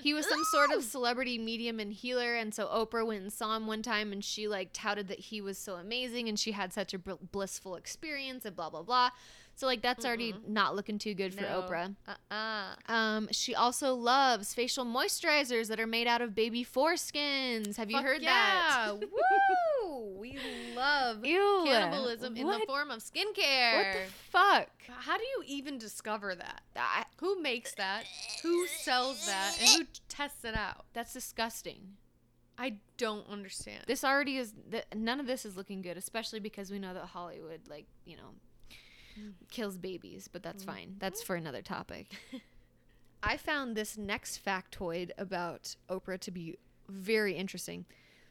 He 0.03 0.15
was 0.15 0.29
some 0.29 0.43
sort 0.53 0.71
of 0.71 0.85
celebrity 0.85 1.39
medium 1.39 1.81
and 1.81 1.93
healer. 1.93 2.35
And 2.35 2.55
so 2.55 2.67
Oprah 2.67 3.07
went 3.07 3.23
and 3.23 3.33
saw 3.33 3.57
him 3.57 3.67
one 3.67 3.83
time 3.83 4.13
and 4.13 4.25
she 4.25 4.47
like 4.47 4.71
touted 4.73 5.09
that 5.09 5.19
he 5.19 5.41
was 5.41 5.59
so 5.59 5.75
amazing 5.75 6.29
and 6.29 6.39
she 6.39 6.53
had 6.53 6.73
such 6.73 6.95
a 6.95 6.99
bl- 6.99 7.15
blissful 7.33 7.75
experience 7.75 8.45
and 8.45 8.55
blah, 8.55 8.71
blah, 8.71 8.83
blah. 8.83 9.11
So 9.57 9.67
like 9.67 9.81
that's 9.81 10.05
already 10.05 10.35
not 10.47 10.77
looking 10.77 10.99
too 10.99 11.15
good 11.15 11.33
for 11.35 11.41
No. 11.41 11.63
Oprah. 11.63 11.97
Uh-uh. 12.07 12.93
Um, 12.93 13.29
she 13.33 13.55
also 13.55 13.95
loves 13.95 14.53
facial 14.53 14.85
moisturizers 14.85 15.69
that 15.69 15.81
are 15.81 15.87
made 15.87 16.07
out 16.07 16.21
of 16.21 16.35
baby 16.35 16.63
foreskins. 16.63 17.77
Have 17.77 17.91
you 17.91 17.97
Fuck 17.97 18.05
heard 18.05 18.23
yeah. 18.23 18.93
that? 19.01 19.01
Woo! 19.83 20.17
We 20.19 20.39
love 20.77 21.25
Ew. 21.25 21.63
cannibalism 21.65 22.37
in 22.37 22.47
the 22.47 22.61
form 22.67 22.91
of 22.91 23.01
skincare. 23.01 23.77
What 23.77 23.87
the 23.95 24.13
fuck? 24.31 24.69
How 24.89 25.17
do 25.17 25.23
you 25.25 25.43
even 25.47 25.79
discover 25.79 26.35
that? 26.35 26.61
I- 26.77 27.05
Who 27.21 27.41
makes 27.41 27.75
that? 27.77 28.05
Who 28.43 28.67
sells 28.67 29.25
that? 29.27 29.57
And 29.59 29.69
who 29.71 29.85
tests 30.09 30.45
it 30.45 30.55
out? 30.55 30.85
that's 30.93 31.15
disgusting. 31.15 31.97
I 32.59 32.77
don't 32.99 33.27
understand. 33.29 33.85
This 33.87 34.03
already 34.05 34.37
is. 34.39 34.53
Th- 34.71 34.85
none 34.95 35.21
of 35.21 35.27
this 35.27 35.45
is 35.45 35.57
looking 35.57 35.83
good, 35.83 35.97
especially 35.97 36.41
because 36.41 36.71
we 36.71 36.79
know 36.79 36.95
that 36.95 37.05
Hollywood, 37.07 37.61
like 37.69 37.87
you 38.07 38.17
know. 38.17 38.33
Mm. 39.19 39.33
kills 39.51 39.79
babies. 39.79 40.29
But 40.31 40.43
that's 40.43 40.65
mm. 40.65 40.67
fine. 40.67 40.97
That's 40.99 41.23
for 41.23 41.37
another 41.37 41.63
topic. 41.63 42.13
I 43.23 43.37
found 43.37 43.77
this 43.77 43.97
next 43.97 44.45
factoid 44.45 45.11
about 45.19 45.75
Oprah 45.89 46.21
to 46.21 46.31
be 46.31 46.57
very 46.89 47.35
interesting. 47.35 47.87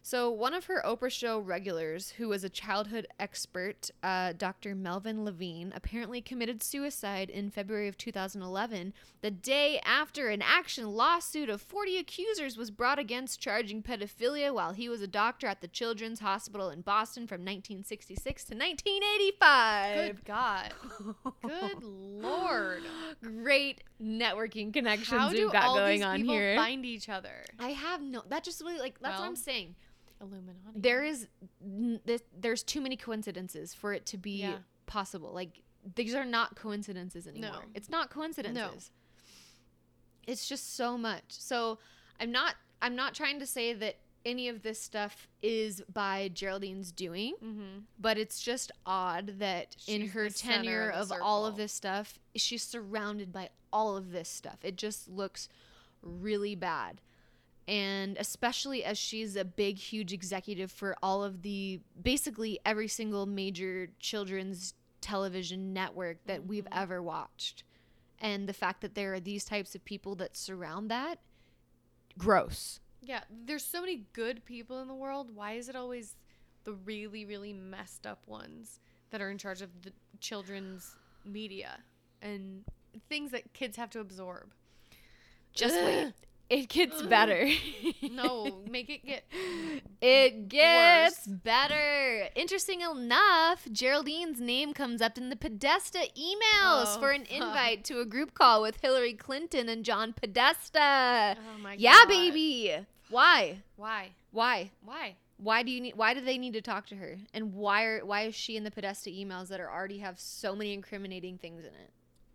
So, 0.06 0.30
one 0.30 0.54
of 0.54 0.65
her 0.65 0.84
Oprah 0.86 1.10
show 1.10 1.39
regulars, 1.39 2.12
who 2.12 2.28
was 2.28 2.44
a 2.44 2.50
childhood 2.50 3.08
expert, 3.20 3.89
uh, 4.04 4.34
Dr. 4.38 4.76
Melvin 4.76 5.26
Levine, 5.26 5.74
apparently 5.76 6.22
committed 6.22 6.62
suicide 6.62 7.28
in 7.28 7.50
February 7.50 7.88
of 7.88 7.98
2011, 7.98 8.94
the 9.22 9.32
day 9.32 9.82
after 9.84 10.30
an 10.30 10.44
action 10.44 10.91
lawsuit 10.91 11.50
of 11.50 11.60
40 11.60 11.98
accusers 11.98 12.56
was 12.56 12.70
brought 12.70 13.00
against 13.00 13.39
charging 13.39 13.82
pedophilia 13.82 14.54
while 14.54 14.74
he 14.74 14.88
was 14.88 15.02
a 15.02 15.08
doctor 15.08 15.48
at 15.48 15.62
the 15.62 15.68
Children's 15.68 16.20
Hospital 16.20 16.70
in 16.70 16.82
Boston 16.82 17.26
from 17.26 17.41
1966 17.41 18.44
to 18.44 18.54
1985. 18.54 19.96
Good 19.96 20.24
God. 20.24 20.72
Good 21.41 21.84
Lord. 21.84 22.84
Great 23.24 23.82
networking 24.00 24.72
connections 24.72 25.20
How 25.20 25.32
we've 25.32 25.52
got 25.52 25.63
all 25.63 25.78
going 25.78 25.98
these 25.98 26.06
on 26.06 26.18
people 26.18 26.36
here. 26.36 26.56
find 26.56 26.86
each 26.86 27.10
other? 27.10 27.44
I 27.60 27.70
have 27.70 28.04
no. 28.04 28.22
That 28.30 28.44
just 28.44 28.62
really 28.62 28.78
like 28.78 29.00
that's 29.00 29.20
what 29.20 29.26
I'm 29.26 29.36
saying. 29.36 29.74
Illuminati. 30.21 30.80
There 30.80 31.04
is 31.04 31.28
this, 31.62 32.21
there's 32.38 32.63
too 32.63 32.82
many 32.82 32.95
coincidences 32.97 33.73
for 33.73 33.93
it 33.93 34.06
to 34.08 34.17
be 34.17 34.38
Yeah. 34.41 34.58
possible. 34.86 35.32
Like 35.34 35.62
these 35.95 36.15
are 36.15 36.25
not 36.25 36.56
coincidences 36.56 37.28
anymore. 37.28 37.51
No. 37.51 37.60
It's 37.73 37.89
not 37.89 38.10
coincidences. 38.10 38.56
No. 40.25 40.32
It's 40.32 40.47
just 40.47 40.75
so 40.75 40.97
much. 40.97 41.23
So 41.28 41.80
I'm 42.19 42.32
not 42.32 42.56
I'm 42.82 42.95
not 42.95 43.13
trying 43.13 43.39
to 43.39 43.45
say 43.45 43.73
that 43.73 43.97
any 44.25 44.49
of 44.49 44.63
this 44.63 44.82
stuff 44.82 45.28
is 45.43 45.84
by 45.93 46.30
Geraldine's 46.34 46.91
doing, 46.91 47.36
Mm-hmm. 47.43 47.80
but 47.99 48.17
it's 48.17 48.41
just 48.41 48.71
odd 48.86 49.36
that 49.39 49.75
in 49.88 50.08
her 50.10 50.30
tenure 50.30 50.89
of 50.89 51.12
of 51.12 51.19
all 51.21 51.45
of 51.45 51.58
this 51.58 51.71
stuff, 51.71 52.19
she's 52.36 52.63
surrounded 52.63 53.32
by 53.32 53.49
all 53.71 53.95
of 53.95 54.12
this 54.12 54.28
stuff. 54.30 54.58
It 54.63 54.78
just 54.78 55.08
looks 55.08 55.47
really 56.01 56.56
bad. 56.56 57.01
And 57.67 58.15
especially 58.17 58.84
as 58.84 58.97
she's 58.97 59.36
a 59.36 59.43
big, 59.43 59.78
huge 59.78 60.13
executive 60.13 60.71
for 60.71 60.95
all 61.01 61.23
of 61.23 61.41
the 61.41 61.80
basically 61.99 62.60
every 62.65 62.88
single 62.88 63.25
major 63.25 63.89
children's 63.99 64.75
television 65.01 65.73
network 65.73 66.23
that 66.25 66.45
we've 66.45 66.65
Mhm. 66.65 66.78
ever 66.82 67.01
watched. 67.01 67.63
And 68.19 68.47
the 68.47 68.54
fact 68.54 68.82
that 68.82 68.93
there 68.95 69.13
are 69.13 69.19
these 69.19 69.45
types 69.45 69.73
of 69.75 69.84
people 69.84 70.15
that 70.15 70.38
surround 70.38 70.89
that, 70.91 71.19
gross. 72.17 72.80
Yeah, 73.01 73.23
there's 73.30 73.63
so 73.63 73.82
many 73.82 74.06
good 74.13 74.45
people 74.45 74.80
in 74.82 74.88
the 74.88 74.95
world. 74.95 75.36
Why 75.36 75.54
is 75.54 75.67
it 75.69 75.75
always 75.75 76.15
the 76.63 76.73
really, 76.73 77.25
really 77.25 77.54
messed 77.54 78.08
up 78.08 78.28
ones 78.28 78.80
that 79.12 79.21
are 79.21 79.30
in 79.30 79.38
charge 79.38 79.62
of 79.62 79.82
the 79.84 79.91
children's 80.19 80.95
media 81.23 81.84
and 82.21 82.63
things 83.10 83.32
that 83.32 83.54
kids 83.54 83.75
have 83.78 83.89
to 83.91 83.99
absorb? 83.99 84.54
Just 85.54 85.75
wait. 85.84 86.13
It 86.50 86.70
gets 86.70 87.02
mm. 87.02 87.10
better. 87.10 87.50
No, 88.12 88.62
make 88.70 88.90
it 88.90 89.06
get. 89.06 89.24
It 90.02 90.50
gets 90.50 91.26
Worse. 91.26 91.38
better. 91.38 92.28
Interesting 92.36 92.82
enough, 92.82 93.68
Geraldine's 93.72 94.40
name 94.40 94.74
comes 94.74 95.02
up 95.02 95.18
in 95.18 95.30
the 95.30 95.36
Podesta 95.36 96.08
emails 96.16 96.96
Oh, 96.96 96.98
for 97.00 97.10
an 97.12 97.26
fuck. 97.26 97.32
invite 97.32 97.84
to 97.86 98.00
a 98.02 98.06
group 98.06 98.36
call 98.36 98.62
with 98.62 98.82
Hillary 98.82 99.14
Clinton 99.14 99.68
and 99.68 99.84
John 99.84 100.14
Podesta. 100.14 101.36
Oh 101.40 101.58
my 101.60 101.72
God. 101.72 101.80
yeah, 101.80 101.98
God. 102.04 102.08
baby. 102.10 102.76
Why? 103.10 103.62
Why? 103.78 104.12
Why? 104.32 104.72
Why? 104.84 105.16
Why 105.38 105.64
do 105.64 105.72
you 105.72 105.82
need 105.82 105.96
why 105.96 106.14
do 106.14 106.22
they 106.22 106.38
need 106.38 106.54
to 106.54 106.62
talk 106.62 106.86
to 106.88 106.96
her? 106.96 107.18
And 107.34 107.54
why 107.54 107.84
are 107.84 108.06
why 108.06 108.24
is 108.24 108.36
she 108.36 108.56
in 108.56 108.64
the 108.64 108.72
Podesta 108.72 109.10
emails 109.10 109.48
that 109.48 109.60
are 109.60 109.72
already 109.72 110.00
have 110.00 110.20
so 110.20 110.56
many 110.56 110.74
incriminating 110.74 111.38
things 111.40 111.62
in 111.62 111.74
it? 111.74 111.92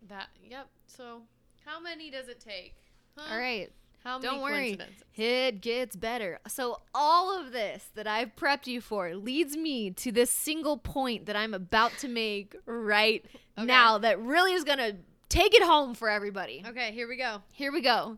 That. 0.08 0.28
Yep. 0.48 0.66
So, 0.86 1.22
how 1.64 1.80
many 1.80 2.10
does 2.10 2.28
it 2.28 2.40
take? 2.40 2.74
Huh? 3.16 3.32
All 3.32 3.38
right. 3.38 3.70
How 4.04 4.18
many 4.18 4.28
Don't 4.30 4.40
worry. 4.42 4.78
It 5.16 5.60
gets 5.60 5.94
better. 5.94 6.38
So, 6.48 6.80
all 6.94 7.38
of 7.38 7.52
this 7.52 7.90
that 7.94 8.06
I've 8.06 8.34
prepped 8.34 8.66
you 8.66 8.80
for 8.80 9.14
leads 9.14 9.56
me 9.56 9.90
to 9.90 10.10
this 10.10 10.30
single 10.30 10.78
point 10.78 11.26
that 11.26 11.36
I'm 11.36 11.52
about 11.52 11.92
to 11.98 12.08
make 12.08 12.56
right 12.64 13.24
Okay. 13.58 13.66
now 13.66 13.98
that 13.98 14.18
really 14.20 14.54
is 14.54 14.64
going 14.64 14.78
to 14.78 14.96
take 15.28 15.54
it 15.54 15.62
home 15.62 15.94
for 15.94 16.08
everybody. 16.08 16.64
Okay, 16.66 16.92
here 16.92 17.06
we 17.08 17.16
go. 17.16 17.42
Here 17.52 17.70
we 17.72 17.82
go. 17.82 18.16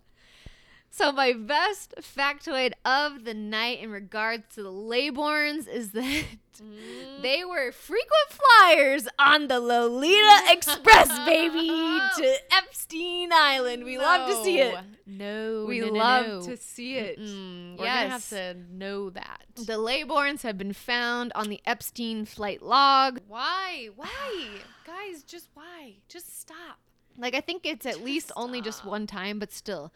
So 0.95 1.11
my 1.11 1.33
best 1.33 1.95
factoid 2.03 2.73
of 2.85 3.25
the 3.25 3.33
night 3.33 3.81
in 3.81 3.91
regards 3.91 4.45
to 4.57 4.63
the 4.63 4.71
Laybournes 4.71 5.67
is 5.67 5.93
that 5.93 6.25
Mm. 6.63 7.23
they 7.23 7.47
were 7.47 7.73
frequent 7.73 8.29
flyers 8.29 9.09
on 9.19 9.49
the 9.49 9.59
Lolita 9.59 10.43
Express, 10.51 11.09
baby, 11.25 11.67
to 12.19 12.37
Epstein 12.53 13.31
Island. 13.33 13.85
We 13.85 13.97
love 13.97 14.29
to 14.29 14.45
see 14.45 14.61
it. 14.61 14.77
No, 15.07 15.65
We 15.67 15.81
no, 15.81 15.87
no, 15.87 15.93
love 15.95 16.27
no. 16.27 16.43
to 16.43 16.57
see 16.59 16.97
it. 16.99 17.19
Mm-mm. 17.19 17.79
We're 17.79 17.87
gonna 17.87 18.09
have 18.11 18.29
to 18.29 18.55
know 18.71 19.09
that. 19.11 19.45
The 19.57 19.79
Laybournes 19.79 20.43
have 20.43 20.59
been 20.59 20.75
found 20.75 21.33
on 21.35 21.49
the 21.49 21.63
Epstein 21.65 22.27
flight 22.27 22.61
log. 22.61 23.21
Why? 23.27 23.89
Why? 23.97 24.49
Guys, 24.87 25.23
just 25.23 25.49
why? 25.55 25.95
Just 26.07 26.39
stop. 26.39 26.79
Like 27.17 27.35
I 27.35 27.41
think 27.41 27.65
it's 27.65 27.87
at 27.87 27.95
Just 27.95 28.05
least 28.05 28.31
only 28.37 28.61
just 28.61 28.85
one 28.85 29.07
time, 29.07 29.39
but 29.39 29.53
still, 29.53 29.91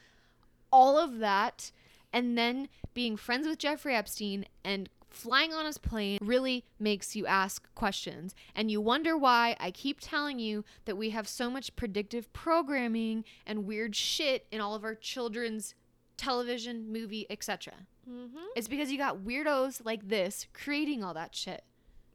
all 0.76 0.98
of 0.98 1.20
that, 1.20 1.72
and 2.12 2.36
then 2.36 2.68
being 2.92 3.16
friends 3.16 3.48
with 3.48 3.58
Jeffrey 3.58 3.94
Epstein 3.94 4.44
and 4.62 4.90
flying 5.08 5.54
on 5.54 5.64
his 5.64 5.78
plane 5.78 6.18
really 6.20 6.66
makes 6.78 7.16
you 7.16 7.26
ask 7.26 7.66
questions, 7.74 8.34
and 8.54 8.70
you 8.70 8.78
wonder 8.78 9.16
why 9.16 9.56
I 9.58 9.70
keep 9.70 10.00
telling 10.02 10.38
you 10.38 10.66
that 10.84 10.98
we 10.98 11.10
have 11.10 11.26
so 11.26 11.48
much 11.48 11.74
predictive 11.76 12.30
programming 12.34 13.24
and 13.46 13.64
weird 13.64 13.96
shit 13.96 14.46
in 14.52 14.60
all 14.60 14.74
of 14.74 14.84
our 14.84 14.94
children's 14.94 15.74
television, 16.18 16.92
movie, 16.92 17.26
etc. 17.30 17.72
Mm-hmm. 18.06 18.36
It's 18.54 18.68
because 18.68 18.92
you 18.92 18.98
got 18.98 19.20
weirdos 19.20 19.80
like 19.82 20.06
this 20.06 20.46
creating 20.52 21.02
all 21.02 21.14
that 21.14 21.34
shit. 21.34 21.64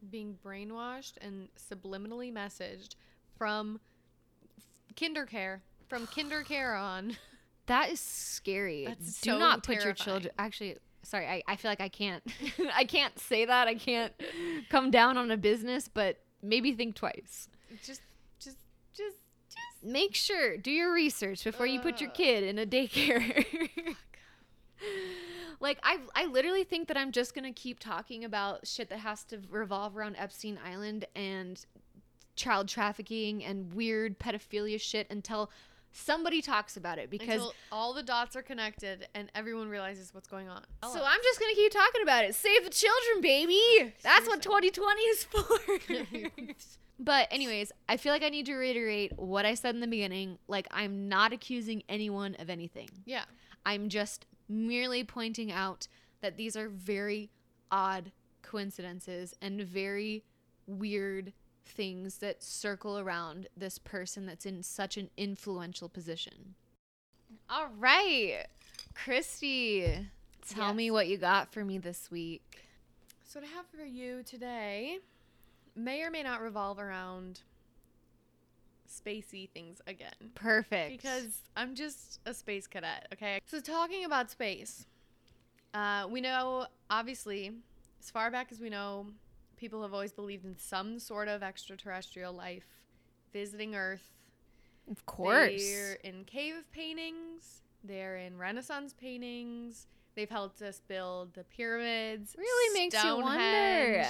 Being 0.07 0.37
brainwashed 0.45 1.13
and 1.19 1.47
subliminally 1.57 2.31
messaged 2.31 2.93
from 3.39 3.79
kinder 4.95 5.25
care, 5.25 5.63
from 5.87 6.05
kinder 6.05 6.43
care 6.43 6.75
on. 6.75 7.17
That 7.67 7.91
is 7.91 7.99
scary. 7.99 8.85
That's 8.87 9.21
Do 9.21 9.31
so 9.31 9.37
not 9.37 9.63
put 9.63 9.83
your 9.83 9.93
children. 9.93 10.33
Actually, 10.37 10.77
sorry, 11.03 11.27
I, 11.27 11.43
I 11.47 11.55
feel 11.55 11.71
like 11.71 11.81
I 11.81 11.89
can't. 11.89 12.23
I 12.75 12.85
can't 12.85 13.17
say 13.19 13.45
that. 13.45 13.67
I 13.67 13.75
can't 13.75 14.13
come 14.69 14.91
down 14.91 15.17
on 15.17 15.31
a 15.31 15.37
business, 15.37 15.87
but 15.87 16.17
maybe 16.41 16.73
think 16.73 16.95
twice. 16.95 17.49
Just, 17.83 18.01
just, 18.39 18.57
just, 18.93 19.17
just. 19.49 19.83
Make 19.83 20.15
sure 20.15 20.57
do 20.57 20.71
your 20.71 20.93
research 20.93 21.43
before 21.43 21.65
you 21.65 21.79
put 21.79 22.01
your 22.01 22.09
uh. 22.09 22.13
kid 22.13 22.43
in 22.43 22.59
a 22.59 22.65
daycare. 22.65 23.45
like 25.59 25.79
I, 25.83 25.99
I 26.15 26.25
literally 26.25 26.63
think 26.63 26.87
that 26.87 26.97
I'm 26.97 27.11
just 27.11 27.33
gonna 27.33 27.53
keep 27.53 27.79
talking 27.79 28.25
about 28.25 28.67
shit 28.67 28.89
that 28.89 28.99
has 28.99 29.23
to 29.25 29.39
revolve 29.49 29.95
around 29.95 30.15
Epstein 30.17 30.59
Island 30.65 31.05
and 31.15 31.63
child 32.35 32.67
trafficking 32.67 33.43
and 33.43 33.73
weird 33.73 34.19
pedophilia 34.19 34.79
shit 34.79 35.07
until 35.09 35.51
somebody 35.91 36.41
talks 36.41 36.77
about 36.77 36.97
it 36.97 37.09
because 37.09 37.29
Until 37.35 37.53
all 37.71 37.93
the 37.93 38.03
dots 38.03 38.35
are 38.35 38.41
connected 38.41 39.07
and 39.13 39.29
everyone 39.35 39.69
realizes 39.69 40.13
what's 40.13 40.27
going 40.27 40.49
on. 40.49 40.63
Oh, 40.83 40.93
so 40.93 41.03
I'm 41.03 41.19
just 41.23 41.39
gonna 41.39 41.53
keep 41.53 41.71
talking 41.71 42.01
about 42.01 42.23
it. 42.25 42.35
Save 42.35 42.63
the 42.63 42.69
children, 42.69 43.21
baby. 43.21 43.93
That's 44.03 44.27
what 44.27 44.41
2020 44.41 45.01
is 45.01 45.23
for. 45.25 45.43
but 46.99 47.27
anyways, 47.31 47.71
I 47.89 47.97
feel 47.97 48.13
like 48.13 48.23
I 48.23 48.29
need 48.29 48.45
to 48.47 48.55
reiterate 48.55 49.17
what 49.17 49.45
I 49.45 49.53
said 49.53 49.75
in 49.75 49.81
the 49.81 49.87
beginning. 49.87 50.37
Like 50.47 50.67
I'm 50.71 51.09
not 51.09 51.33
accusing 51.33 51.83
anyone 51.89 52.35
of 52.39 52.49
anything. 52.49 52.89
yeah. 53.05 53.23
I'm 53.63 53.89
just 53.89 54.25
merely 54.49 55.03
pointing 55.03 55.51
out 55.51 55.87
that 56.21 56.35
these 56.35 56.55
are 56.57 56.67
very 56.67 57.29
odd 57.71 58.11
coincidences 58.41 59.35
and 59.41 59.61
very 59.61 60.23
weird 60.65 61.33
things 61.71 62.17
that 62.17 62.43
circle 62.43 62.99
around 62.99 63.47
this 63.55 63.77
person 63.79 64.25
that's 64.25 64.45
in 64.45 64.63
such 64.63 64.97
an 64.97 65.09
influential 65.17 65.89
position. 65.89 66.55
All 67.49 67.69
right. 67.79 68.45
Christy, 68.93 70.07
tell 70.47 70.73
me 70.73 70.91
what 70.91 71.07
you 71.07 71.17
got 71.17 71.53
for 71.53 71.63
me 71.63 71.77
this 71.77 72.11
week. 72.11 72.59
So 73.23 73.39
what 73.39 73.49
I 73.49 73.55
have 73.55 73.65
for 73.67 73.85
you 73.85 74.23
today 74.23 74.99
may 75.75 76.03
or 76.03 76.11
may 76.11 76.23
not 76.23 76.41
revolve 76.41 76.79
around 76.79 77.39
spacey 78.89 79.49
things 79.49 79.81
again. 79.87 80.31
Perfect. 80.35 80.91
Because 80.91 81.41
I'm 81.55 81.75
just 81.75 82.19
a 82.25 82.33
space 82.33 82.67
cadet, 82.67 83.07
okay? 83.13 83.39
So 83.45 83.59
talking 83.61 84.05
about 84.05 84.29
space, 84.29 84.85
uh, 85.73 86.07
we 86.09 86.19
know 86.21 86.65
obviously, 86.89 87.51
as 88.01 88.09
far 88.09 88.29
back 88.31 88.51
as 88.51 88.59
we 88.59 88.69
know, 88.69 89.07
people 89.61 89.81
have 89.83 89.93
always 89.93 90.11
believed 90.11 90.43
in 90.43 90.57
some 90.57 90.99
sort 90.99 91.27
of 91.29 91.41
extraterrestrial 91.43 92.33
life 92.33 92.65
visiting 93.31 93.75
Earth. 93.75 94.11
of 94.89 95.05
course. 95.05 95.63
They're 95.63 95.93
in 96.03 96.25
cave 96.25 96.65
paintings. 96.73 97.61
They're 97.83 98.17
in 98.17 98.37
Renaissance 98.37 98.93
paintings. 98.93 99.87
They've 100.15 100.29
helped 100.29 100.61
us 100.61 100.81
build 100.87 101.33
the 101.35 101.43
pyramids. 101.45 102.35
really 102.37 102.79
makes 102.79 103.01
you 103.01 103.15
wonder. 103.17 104.03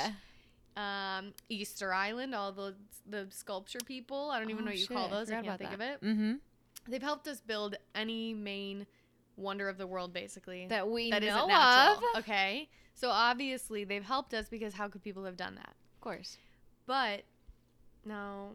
Um, 0.77 1.33
Easter 1.49 1.93
Island, 1.93 2.33
all 2.33 2.51
the 2.53 2.75
the 3.07 3.27
sculpture 3.29 3.79
people. 3.85 4.29
I 4.31 4.39
don't 4.39 4.49
even 4.49 4.61
Oh, 4.63 4.65
know 4.65 4.71
what 4.71 4.79
you 4.79 4.87
call 4.87 5.05
shit, 5.07 5.13
I 5.13 5.19
those. 5.19 5.31
I, 5.31 5.35
forgot 5.35 5.45
can't 5.45 5.59
think 5.59 5.73
about 5.73 5.95
of 5.97 6.03
it. 6.03 6.05
Mm-hmm. 6.07 6.33
They've 6.91 7.01
helped 7.03 7.27
us 7.27 7.41
build 7.41 7.75
any 7.93 8.33
main 8.33 8.87
wonder 9.41 9.67
of 9.69 9.77
the 9.77 9.87
world, 9.87 10.13
basically. 10.13 10.67
That 10.67 10.89
we 10.89 11.11
that 11.11 11.23
know 11.23 11.49
of. 11.49 12.03
Okay. 12.17 12.69
So 12.93 13.09
obviously 13.09 13.83
they've 13.83 14.03
helped 14.03 14.33
us 14.33 14.47
because 14.49 14.73
how 14.73 14.87
could 14.87 15.03
people 15.03 15.25
have 15.25 15.37
done 15.37 15.55
that? 15.55 15.73
Of 15.95 16.01
course. 16.01 16.37
But 16.85 17.23
now, 18.05 18.51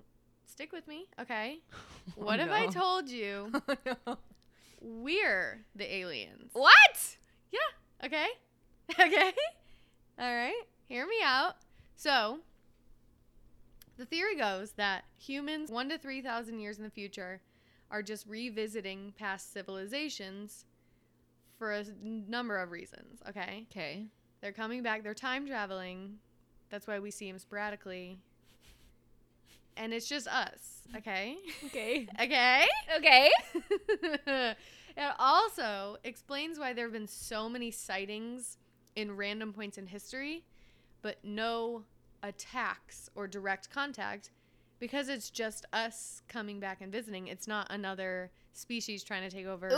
stick 0.46 0.72
with 0.72 0.86
me, 0.86 1.06
okay? 1.20 1.58
Oh, 2.18 2.24
what 2.24 2.38
if 2.38 2.48
I 2.50 2.68
told 2.68 3.08
you 3.08 3.50
oh, 4.06 4.16
we're 4.80 5.64
the 5.74 5.92
aliens? 5.92 6.50
What? 6.52 7.16
Yeah. 7.50 8.06
Okay? 8.06 8.26
Okay? 8.92 9.32
All 10.18 10.32
right. 10.32 10.62
Hear 10.86 11.04
me 11.04 11.16
out. 11.24 11.56
So, 11.96 12.38
the 13.96 14.04
theory 14.06 14.36
goes 14.36 14.70
that 14.72 15.04
humans 15.18 15.72
1 15.72 15.88
to 15.88 15.98
3,000 15.98 16.60
years 16.60 16.78
in 16.78 16.84
the 16.84 16.90
future 16.90 17.40
are 17.90 18.02
just 18.02 18.26
revisiting 18.26 19.12
past 19.18 19.52
civilizations 19.52 20.64
for 21.58 21.72
a 21.72 21.84
number 22.02 22.56
of 22.58 22.70
reasons, 22.70 23.20
okay? 23.28 23.66
Okay. 23.70 24.06
They're 24.40 24.52
coming 24.52 24.82
back, 24.82 25.02
they're 25.02 25.14
time 25.14 25.46
traveling. 25.46 26.16
That's 26.70 26.86
why 26.86 26.98
we 26.98 27.10
see 27.10 27.30
them 27.30 27.38
sporadically. 27.38 28.18
And 29.76 29.92
it's 29.92 30.08
just 30.08 30.26
us, 30.28 30.82
okay? 30.96 31.36
Okay. 31.66 32.08
Okay? 32.20 32.64
Okay. 32.96 33.30
it 34.96 35.12
also 35.18 35.96
explains 36.04 36.58
why 36.58 36.72
there 36.72 36.86
have 36.86 36.92
been 36.92 37.06
so 37.06 37.48
many 37.48 37.70
sightings 37.70 38.58
in 38.94 39.16
random 39.16 39.52
points 39.52 39.76
in 39.76 39.86
history, 39.86 40.44
but 41.02 41.18
no 41.22 41.84
attacks 42.22 43.10
or 43.14 43.26
direct 43.26 43.70
contact 43.70 44.30
because 44.78 45.08
it's 45.08 45.30
just 45.30 45.66
us 45.72 46.22
coming 46.28 46.60
back 46.60 46.80
and 46.80 46.90
visiting. 46.92 47.28
It's 47.28 47.46
not 47.46 47.66
another 47.70 48.30
species 48.52 49.04
trying 49.04 49.28
to 49.28 49.34
take 49.34 49.46
over 49.46 49.66
a 49.68 49.70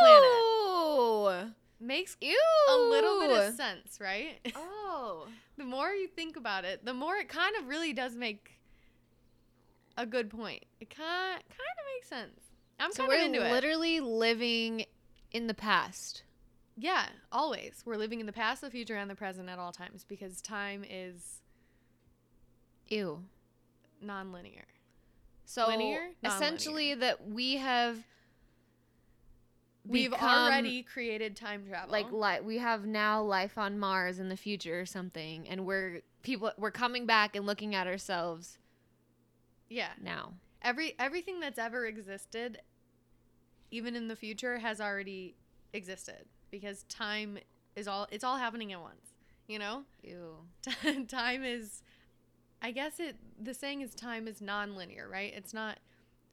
planet. 0.00 0.45
Makes 1.78 2.16
Ew. 2.20 2.38
a 2.70 2.76
little 2.76 3.20
bit 3.20 3.30
of 3.30 3.54
sense, 3.54 3.98
right? 4.00 4.38
Oh. 4.56 5.26
the 5.58 5.64
more 5.64 5.90
you 5.90 6.08
think 6.08 6.36
about 6.36 6.64
it, 6.64 6.84
the 6.84 6.94
more 6.94 7.16
it 7.16 7.28
kind 7.28 7.54
of 7.56 7.68
really 7.68 7.92
does 7.92 8.14
make 8.16 8.52
a 9.98 10.06
good 10.06 10.30
point. 10.30 10.64
It 10.80 10.88
kind 10.90 11.42
kind 11.48 11.60
of 11.60 11.84
makes 11.94 12.08
sense. 12.08 12.40
I'm 12.80 12.92
So 12.92 13.06
kind 13.06 13.12
of 13.12 13.18
we're 13.18 13.24
into 13.26 13.46
it. 13.48 13.52
literally 13.52 14.00
living 14.00 14.84
in 15.32 15.46
the 15.46 15.54
past. 15.54 16.22
Yeah, 16.78 17.06
always. 17.32 17.82
We're 17.86 17.96
living 17.96 18.20
in 18.20 18.26
the 18.26 18.32
past, 18.32 18.60
the 18.62 18.70
future, 18.70 18.96
and 18.96 19.10
the 19.10 19.14
present 19.14 19.48
at 19.48 19.58
all 19.58 19.72
times 19.72 20.04
because 20.06 20.40
time 20.42 20.84
is 20.88 21.40
Ew. 22.88 23.22
non-linear. 24.00 24.64
So 25.44 25.68
Linear? 25.68 26.08
essentially, 26.24 26.94
that 26.94 27.28
we 27.28 27.56
have 27.56 28.04
We've 29.88 30.12
already 30.12 30.82
created 30.82 31.36
time 31.36 31.66
travel. 31.68 31.92
like 31.92 32.10
li- 32.12 32.44
we 32.44 32.58
have 32.58 32.86
now 32.86 33.22
life 33.22 33.56
on 33.58 33.78
Mars 33.78 34.18
in 34.18 34.28
the 34.28 34.36
future 34.36 34.80
or 34.80 34.86
something, 34.86 35.48
and 35.48 35.64
we're 35.64 36.02
people 36.22 36.50
we're 36.58 36.70
coming 36.70 37.06
back 37.06 37.36
and 37.36 37.46
looking 37.46 37.74
at 37.74 37.86
ourselves 37.86 38.58
yeah, 39.68 39.90
now. 40.02 40.34
every 40.62 40.94
everything 40.98 41.40
that's 41.40 41.58
ever 41.58 41.86
existed, 41.86 42.60
even 43.70 43.96
in 43.96 44.08
the 44.08 44.16
future, 44.16 44.58
has 44.58 44.80
already 44.80 45.34
existed 45.72 46.26
because 46.50 46.84
time 46.84 47.38
is 47.74 47.88
all. 47.88 48.06
It's 48.10 48.24
all 48.24 48.36
happening 48.36 48.72
at 48.72 48.80
once. 48.80 49.14
You 49.48 49.58
know, 49.58 49.84
Ew. 50.02 50.36
time 51.08 51.44
is. 51.44 51.82
I 52.62 52.70
guess 52.70 53.00
it. 53.00 53.16
The 53.40 53.54
saying 53.54 53.82
is 53.82 53.94
time 53.94 54.26
is 54.28 54.40
non-linear, 54.40 55.08
right? 55.08 55.32
It's 55.34 55.54
not. 55.54 55.78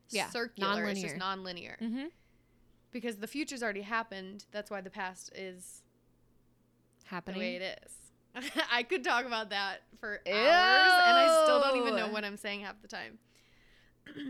Yeah, 0.09 0.29
circular. 0.29 0.85
It's 0.85 1.01
just 1.01 1.15
nonlinear. 1.15 1.19
non-linear. 1.19 1.77
Mm-hmm. 1.81 2.05
Because 2.93 3.17
the 3.17 3.27
future's 3.27 3.61
already 3.63 3.81
happened. 3.81 4.45
That's 4.51 4.71
why 4.71 4.79
the 4.81 4.89
past 4.89 5.31
is 5.35 5.81
Happening. 7.05 7.39
the 7.41 7.45
way 7.45 7.55
it 7.57 7.79
is. 7.83 8.51
I 8.71 8.83
could 8.83 9.03
talk 9.03 9.25
about 9.25 9.49
that 9.51 9.81
for 9.99 10.21
hours, 10.27 10.91
and 11.05 11.17
I 11.17 11.27
still 11.43 11.59
don't 11.59 11.75
even 11.77 11.95
know 11.95 12.07
what 12.07 12.23
I'm 12.23 12.37
saying 12.37 12.61
half 12.61 12.81
the 12.81 12.87
time. 12.87 13.19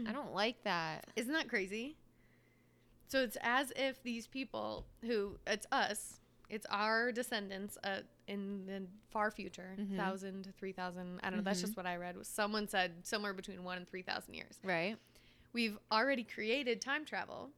I 0.08 0.12
don't 0.12 0.34
like 0.34 0.64
that. 0.64 1.06
Isn't 1.16 1.34
that 1.34 1.48
crazy? 1.50 1.96
So 3.08 3.22
it's 3.22 3.38
as 3.42 3.72
if 3.76 4.02
these 4.04 4.28
people 4.28 4.86
who 5.02 5.38
it's 5.48 5.68
us, 5.72 6.20
it's 6.50 6.66
our 6.70 7.12
descendants 7.12 7.78
uh, 7.84 8.00
in 8.28 8.66
the 8.66 8.84
far 9.12 9.30
future, 9.32 9.76
Mhm. 9.80 9.96
thousand 9.96 10.44
to 10.44 10.52
three 10.52 10.72
thousand. 10.74 11.20
I 11.24 11.30
don't 11.30 11.38
know. 11.38 11.44
That's 11.44 11.60
Mhm. 11.60 11.64
just 11.64 11.78
what 11.78 11.86
I 11.86 11.96
read. 11.98 12.18
Someone 12.26 12.68
said 12.68 13.06
somewhere 13.06 13.34
between 13.34 13.64
one 13.64 13.78
and 13.78 13.88
three 13.88 14.02
thousand 14.02 14.34
years. 14.34 14.60
Right. 14.64 14.98
We've 15.54 15.78
already 15.92 16.24
created 16.24 16.82
time 16.82 17.06
travel, 17.06 17.52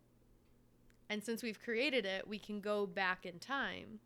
and 1.09 1.23
since 1.23 1.43
we've 1.43 1.61
created 1.61 2.05
it, 2.05 2.27
we 2.27 2.39
can 2.39 2.59
go 2.61 2.85
back 2.85 3.25
in 3.25 3.39
time, 3.39 3.99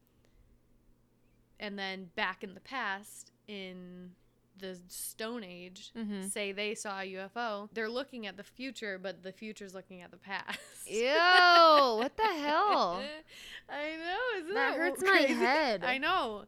and 1.59 1.77
then 1.77 2.09
back 2.15 2.43
in 2.43 2.53
the 2.53 2.59
past 2.59 3.31
in 3.47 4.11
the 4.57 4.77
Stone 4.89 5.43
Age. 5.43 5.91
Mm-hmm. 5.97 6.27
Say 6.27 6.51
they 6.51 6.75
saw 6.75 6.99
a 7.01 7.13
UFO, 7.13 7.69
they're 7.73 7.89
looking 7.89 8.27
at 8.27 8.35
the 8.37 8.43
future, 8.43 8.99
but 9.01 9.23
the 9.23 9.31
future's 9.31 9.73
looking 9.73 10.01
at 10.01 10.11
the 10.11 10.17
past. 10.17 10.59
Ew, 10.85 11.05
what 11.05 12.15
the 12.17 12.23
hell? 12.23 13.01
I 13.69 13.95
know, 13.95 14.39
isn't 14.39 14.53
That 14.53 14.71
that, 14.71 14.77
hurts 14.77 15.03
crazy? 15.03 15.33
my 15.33 15.39
head. 15.45 15.83
I 15.83 15.97
know. 15.97 16.43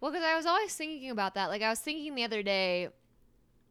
Well, 0.00 0.10
because 0.10 0.24
I 0.24 0.34
was 0.36 0.46
always 0.46 0.74
thinking 0.74 1.10
about 1.10 1.34
that. 1.34 1.48
Like 1.50 1.60
I 1.62 1.68
was 1.68 1.80
thinking 1.80 2.14
the 2.14 2.24
other 2.24 2.42
day, 2.42 2.88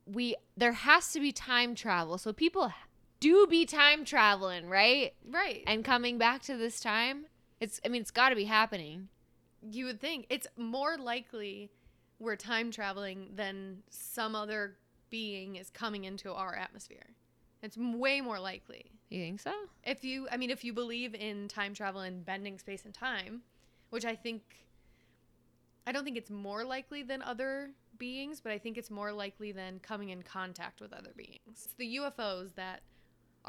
we 0.05 0.35
there 0.55 0.73
has 0.73 1.11
to 1.13 1.19
be 1.19 1.31
time 1.31 1.73
travel, 1.73 2.17
so 2.19 2.31
people 2.33 2.71
do 3.19 3.47
be 3.47 3.65
time 3.65 4.05
traveling, 4.05 4.67
right? 4.69 5.13
Right. 5.29 5.63
And 5.67 5.83
coming 5.83 6.17
back 6.17 6.41
to 6.43 6.57
this 6.57 6.79
time, 6.79 7.25
it's. 7.59 7.79
I 7.85 7.89
mean, 7.89 8.01
it's 8.01 8.11
got 8.11 8.29
to 8.29 8.35
be 8.35 8.45
happening. 8.45 9.09
you 9.61 9.85
would 9.85 9.99
think 9.99 10.25
it's 10.29 10.47
more 10.57 10.97
likely 10.97 11.71
we're 12.19 12.35
time 12.35 12.71
traveling 12.71 13.29
than 13.35 13.77
some 13.89 14.35
other 14.35 14.75
being 15.09 15.55
is 15.55 15.69
coming 15.69 16.03
into 16.05 16.31
our 16.31 16.55
atmosphere. 16.55 17.15
It's 17.61 17.77
way 17.77 18.21
more 18.21 18.39
likely. 18.39 18.91
You 19.09 19.21
think 19.21 19.39
so? 19.41 19.53
If 19.83 20.03
you, 20.03 20.27
I 20.31 20.37
mean, 20.37 20.49
if 20.49 20.63
you 20.63 20.71
believe 20.73 21.15
in 21.15 21.47
time 21.47 21.73
travel 21.73 22.01
and 22.01 22.25
bending 22.25 22.59
space 22.59 22.85
and 22.85 22.93
time, 22.93 23.41
which 23.89 24.05
I 24.05 24.15
think, 24.15 24.41
I 25.87 25.91
don't 25.91 26.03
think 26.03 26.17
it's 26.17 26.29
more 26.29 26.63
likely 26.63 27.03
than 27.03 27.21
other 27.21 27.71
beings, 27.97 28.39
but 28.39 28.51
I 28.51 28.57
think 28.59 28.77
it's 28.77 28.91
more 28.91 29.11
likely 29.11 29.51
than 29.51 29.79
coming 29.79 30.09
in 30.09 30.21
contact 30.21 30.79
with 30.79 30.93
other 30.93 31.11
beings. 31.17 31.39
It's 31.47 31.73
the 31.77 31.97
UFOs 31.97 32.55
that 32.55 32.81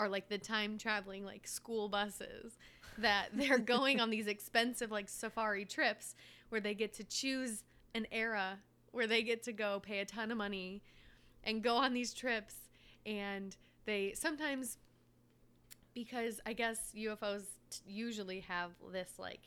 are 0.01 0.09
like 0.09 0.29
the 0.31 0.39
time 0.39 0.79
traveling, 0.79 1.25
like 1.25 1.47
school 1.47 1.89
buses, 1.89 2.57
that 2.99 3.29
they're 3.35 3.59
going 3.59 4.01
on 4.01 4.09
these 4.11 4.27
expensive, 4.27 4.91
like 4.91 5.09
safari 5.09 5.65
trips 5.67 6.15
where 6.49 6.61
they 6.61 6.75
get 6.75 6.95
to 6.95 7.05
choose 7.05 7.63
an 7.95 8.07
era 8.11 8.59
where 8.93 9.07
they 9.07 9.23
get 9.23 9.43
to 9.45 9.53
go 9.53 9.79
pay 9.79 10.01
a 10.01 10.05
ton 10.05 10.31
of 10.33 10.39
money 10.39 10.83
and 11.45 11.63
go 11.63 11.77
on 11.77 11.93
these 11.93 12.15
trips. 12.15 12.55
And 13.05 13.55
they 13.85 14.13
sometimes 14.15 14.79
because 15.95 16.41
I 16.47 16.55
guess 16.55 16.93
UFOs 16.97 17.43
t- 17.71 17.81
usually 17.87 18.41
have 18.41 18.71
this 18.93 19.13
like 19.19 19.41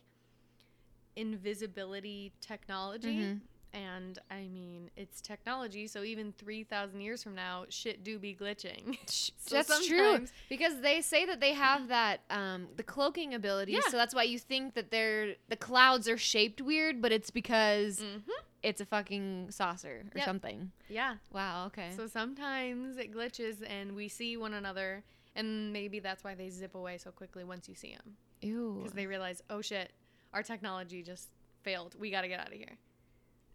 invisibility 1.16 2.34
technology. 2.42 3.18
Mhm. 3.18 3.42
And 3.74 4.20
I 4.30 4.48
mean, 4.50 4.92
it's 4.96 5.20
technology, 5.20 5.88
so 5.88 6.04
even 6.04 6.32
3,000 6.38 7.02
years 7.02 7.24
from 7.24 7.34
now, 7.34 7.66
shit 7.70 8.04
do 8.04 8.20
be 8.20 8.36
glitching. 8.36 8.98
So 9.46 9.56
that's 9.62 9.86
true 9.88 10.26
because 10.50 10.80
they 10.82 11.02
say 11.02 11.26
that 11.26 11.40
they 11.42 11.54
have 11.54 11.90
that 11.90 12.22
um 12.30 12.70
the 12.78 12.82
cloaking 12.84 13.34
ability 13.34 13.74
Yeah. 13.74 13.82
so 13.90 13.98
that's 13.98 14.16
why 14.16 14.24
you 14.24 14.40
think 14.40 14.74
that 14.76 14.90
they're 14.90 15.36
the 15.50 15.58
clouds 15.58 16.08
are 16.08 16.18
shaped 16.18 16.62
weird 16.62 17.02
but 17.02 17.12
it's 17.12 17.30
because 17.30 18.00
Mhm. 18.00 18.22
it's 18.64 18.80
a 18.80 18.86
fucking 18.86 19.52
saucer 19.52 20.06
or 20.16 20.18
Yep. 20.18 20.26
something 20.26 20.72
Yeah. 20.88 21.18
wow 21.34 21.66
okay 21.68 21.92
So 21.96 22.08
sometimes 22.08 22.98
it 22.98 23.12
glitches 23.14 23.62
and 23.70 23.96
we 23.96 24.08
see 24.08 24.38
one 24.38 24.54
another, 24.54 25.04
and 25.36 25.74
maybe 25.74 26.00
that's 26.00 26.24
why 26.24 26.36
they 26.36 26.50
zip 26.50 26.74
away 26.74 26.98
so 26.98 27.12
quickly 27.12 27.44
once 27.44 27.68
you 27.68 27.76
see 27.76 27.94
them. 27.94 28.16
ew 28.42 28.76
Because 28.78 28.94
they 28.94 29.08
realize, 29.08 29.42
oh 29.50 29.62
shit, 29.62 29.92
our 30.34 30.42
technology 30.42 31.04
just 31.04 31.30
failed. 31.64 31.96
We 32.00 32.10
gotta 32.12 32.30
get 32.30 32.40
out 32.40 32.48
of 32.48 32.54
here. 32.54 32.78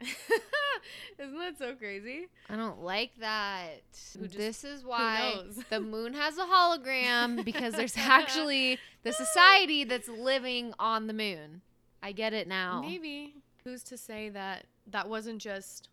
Isn't 1.19 1.39
that 1.39 1.59
so 1.59 1.75
crazy? 1.75 2.29
i 2.49 2.57
don't 2.57 2.81
like 2.83 3.11
that 3.21 3.83
just- 3.93 4.37
this 4.37 4.65
is 4.65 4.85
why 4.85 5.43
the 5.71 5.81
moon 5.81 6.15
has 6.15 6.39
a 6.39 6.45
hologram 6.45 7.45
because 7.51 7.75
there's 7.75 7.97
actually 7.97 8.79
the 9.03 9.13
society 9.13 9.85
that's 9.85 10.09
living 10.09 10.73
on 10.79 11.07
the 11.09 11.13
moon 11.13 11.61
i 12.03 12.13
get 12.13 12.33
it 12.33 12.47
now 12.49 12.81
Maybe. 12.81 13.35
Who's 13.65 13.83
to 13.85 13.99
say 13.99 14.31
that 14.31 14.65
that 14.87 15.09
wasn't 15.11 15.43
just 15.43 15.89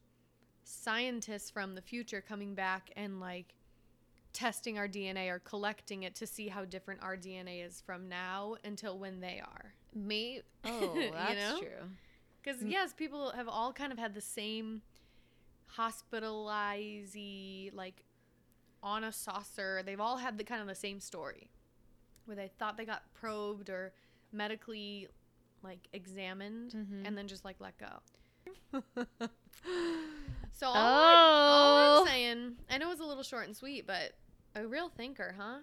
scientists 0.63 1.49
from 1.49 1.75
the 1.75 1.81
future 1.81 2.21
coming 2.25 2.55
back 2.55 2.89
and 2.95 3.19
like 3.19 3.53
testing 4.33 4.77
our 4.77 4.87
DNA 4.87 5.29
or 5.29 5.39
collecting 5.39 6.03
it 6.03 6.15
to 6.15 6.27
see 6.27 6.47
how 6.47 6.63
different 6.65 7.01
our 7.03 7.17
DNA 7.17 7.65
is 7.65 7.81
from 7.85 8.07
now 8.07 8.55
until 8.63 8.97
when 8.97 9.19
they 9.19 9.41
are? 9.43 9.73
me 9.93 10.41
oh 10.65 10.93
You 10.95 11.11
that's 11.11 11.35
know? 11.53 11.59
true 11.59 11.89
Because 12.45 12.61
Mm. 12.61 12.69
yes, 12.69 12.93
people 12.93 13.31
have 13.31 13.47
all 13.47 13.73
kind 13.73 13.91
of 13.91 13.97
had 13.97 14.13
the 14.13 14.21
same 14.21 14.83
hospitalized, 15.67 17.17
like 17.73 18.03
on 18.83 19.03
a 19.03 19.11
saucer. 19.11 19.81
They've 19.83 19.99
all 19.99 20.17
had 20.17 20.37
the 20.37 20.43
kind 20.43 20.61
of 20.61 20.67
the 20.67 20.75
same 20.75 20.99
story, 20.99 21.49
where 22.25 22.35
they 22.35 22.47
thought 22.59 22.77
they 22.77 22.85
got 22.85 23.11
probed 23.15 23.69
or 23.69 23.93
medically 24.31 25.07
like 25.63 25.87
examined, 25.93 26.73
Mhm. 26.73 27.07
and 27.07 27.17
then 27.17 27.27
just 27.27 27.43
like 27.43 27.59
let 27.59 27.75
go. 27.79 27.99
so 30.51 30.67
all, 30.67 30.75
I, 30.75 31.13
all 31.15 31.97
Oh. 31.97 32.01
I'm 32.01 32.07
saying, 32.07 32.57
I 32.69 32.77
know 32.77 32.91
it's 32.91 33.01
a 33.01 33.05
little 33.05 33.23
short 33.23 33.45
and 33.47 33.57
sweet, 33.57 33.87
but 33.87 34.13
a 34.53 34.67
real 34.67 34.89
thinker, 34.89 35.33
huh? 35.35 35.61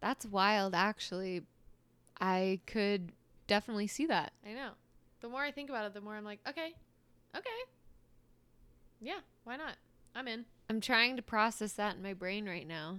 That's 0.00 0.24
wild, 0.24 0.74
actually. 0.74 1.42
I 2.18 2.60
could 2.66 3.12
definitely 3.46 3.86
see 3.88 4.06
that. 4.06 4.32
I 4.44 4.54
know. 4.54 4.70
The 5.20 5.28
more 5.28 5.42
I 5.42 5.50
think 5.50 5.70
about 5.70 5.86
it, 5.86 5.94
the 5.94 6.00
more 6.00 6.14
I'm 6.14 6.24
like, 6.24 6.40
okay, 6.48 6.74
okay, 7.36 7.50
yeah, 9.00 9.20
why 9.44 9.56
not? 9.56 9.74
I'm 10.14 10.28
in. 10.28 10.44
I'm 10.68 10.80
trying 10.80 11.16
to 11.16 11.22
process 11.22 11.72
that 11.74 11.96
in 11.96 12.02
my 12.02 12.14
brain 12.14 12.46
right 12.46 12.66
now. 12.66 12.98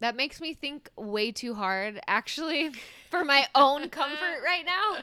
That 0.00 0.16
makes 0.16 0.40
me 0.40 0.54
think 0.54 0.90
way 0.96 1.32
too 1.32 1.54
hard, 1.54 2.00
actually, 2.06 2.72
for 3.10 3.24
my 3.24 3.46
own 3.54 3.88
comfort 3.88 4.42
right 4.44 4.64
now. 4.66 5.02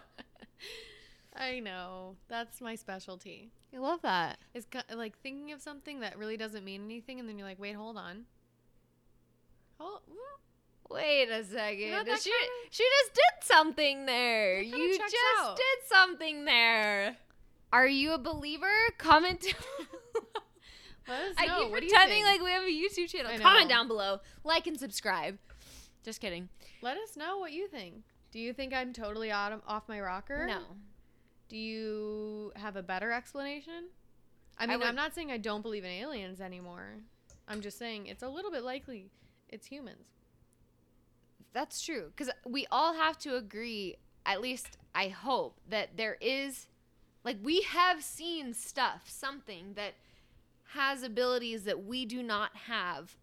I 1.36 1.60
know. 1.60 2.18
That's 2.28 2.60
my 2.60 2.76
specialty. 2.76 3.52
I 3.74 3.78
love 3.80 4.02
that. 4.02 4.38
It's 4.54 4.68
like 4.94 5.18
thinking 5.20 5.54
of 5.54 5.62
something 5.62 6.02
that 6.02 6.18
really 6.18 6.38
doesn't 6.38 6.66
mean 6.66 6.84
anything, 6.84 7.20
and 7.20 7.28
then 7.28 7.38
you're 7.38 7.48
like, 7.48 7.60
wait, 7.60 7.76
hold 7.76 7.98
on. 7.98 8.26
Wait 10.94 11.30
a 11.30 11.44
second. 11.44 11.78
she, 11.78 11.84
kinda- 11.86 12.18
she 12.70 12.84
just 12.84 13.14
did 13.14 13.44
something 13.44 14.06
there. 14.06 14.62
You 14.62 14.98
just 14.98 15.16
out. 15.40 15.56
did 15.58 15.88
something 15.88 16.46
there. 16.46 17.16
Are 17.74 17.88
you 17.88 18.12
a 18.14 18.18
believer? 18.18 18.68
Comment. 18.98 19.42
Let 21.08 21.22
us 21.22 21.36
I 21.38 21.46
know. 21.48 21.62
keep 21.64 21.72
what 21.72 21.80
pretending 21.82 22.24
like 22.24 22.42
we 22.42 22.52
have 22.52 22.64
a 22.64 22.66
YouTube 22.68 23.08
channel. 23.10 23.32
Comment 23.40 23.68
down 23.70 23.88
below. 23.88 24.20
Like 24.44 24.68
and 24.68 24.80
subscribe. 24.80 25.38
Just 26.04 26.22
kidding. 26.22 26.48
Let 26.82 26.98
us 26.98 27.18
know 27.18 27.38
what 27.38 27.52
you 27.52 27.68
think. 27.68 28.04
Do 28.32 28.40
you 28.40 28.54
think 28.54 28.74
I'm 28.74 28.94
totally 28.94 29.32
off 29.32 29.88
my 29.88 30.00
rocker? 30.00 30.46
No. 30.48 30.60
Do 31.50 31.58
you 31.58 32.52
have 32.56 32.76
a 32.76 32.84
better 32.84 33.12
explanation? 33.12 33.86
I 34.58 34.64
I 34.64 34.68
mean, 34.68 34.80
would- 34.80 34.88
I'm 34.88 34.96
not 34.96 35.14
saying 35.14 35.32
I 35.32 35.38
don't 35.38 35.62
believe 35.62 35.84
in 35.84 35.92
aliens 35.92 36.40
anymore. 36.40 36.96
I'm 37.48 37.62
just 37.62 37.78
saying 37.78 38.06
it's 38.08 38.24
a 38.24 38.30
little 38.30 38.52
bit 38.52 38.64
likely 38.64 39.10
it's 39.50 39.66
humans. 39.68 40.06
That's 41.54 41.82
true. 41.82 42.12
Because 42.16 42.34
we 42.46 42.66
all 42.72 42.94
have 42.94 43.18
to 43.20 43.36
agree, 43.36 43.98
at 44.26 44.42
least 44.42 44.78
I 44.96 45.10
hope, 45.10 45.60
that 45.70 45.98
there 45.98 46.18
is, 46.22 46.68
like, 47.24 47.38
we 47.44 47.62
have 47.62 48.04
seen 48.04 48.54
stuff, 48.54 49.04
something 49.08 49.74
that 49.76 49.94
has 50.74 51.04
abilities 51.04 51.64
that 51.64 51.84
we 51.84 52.06
do 52.06 52.24
not 52.24 52.56
have 52.68 53.18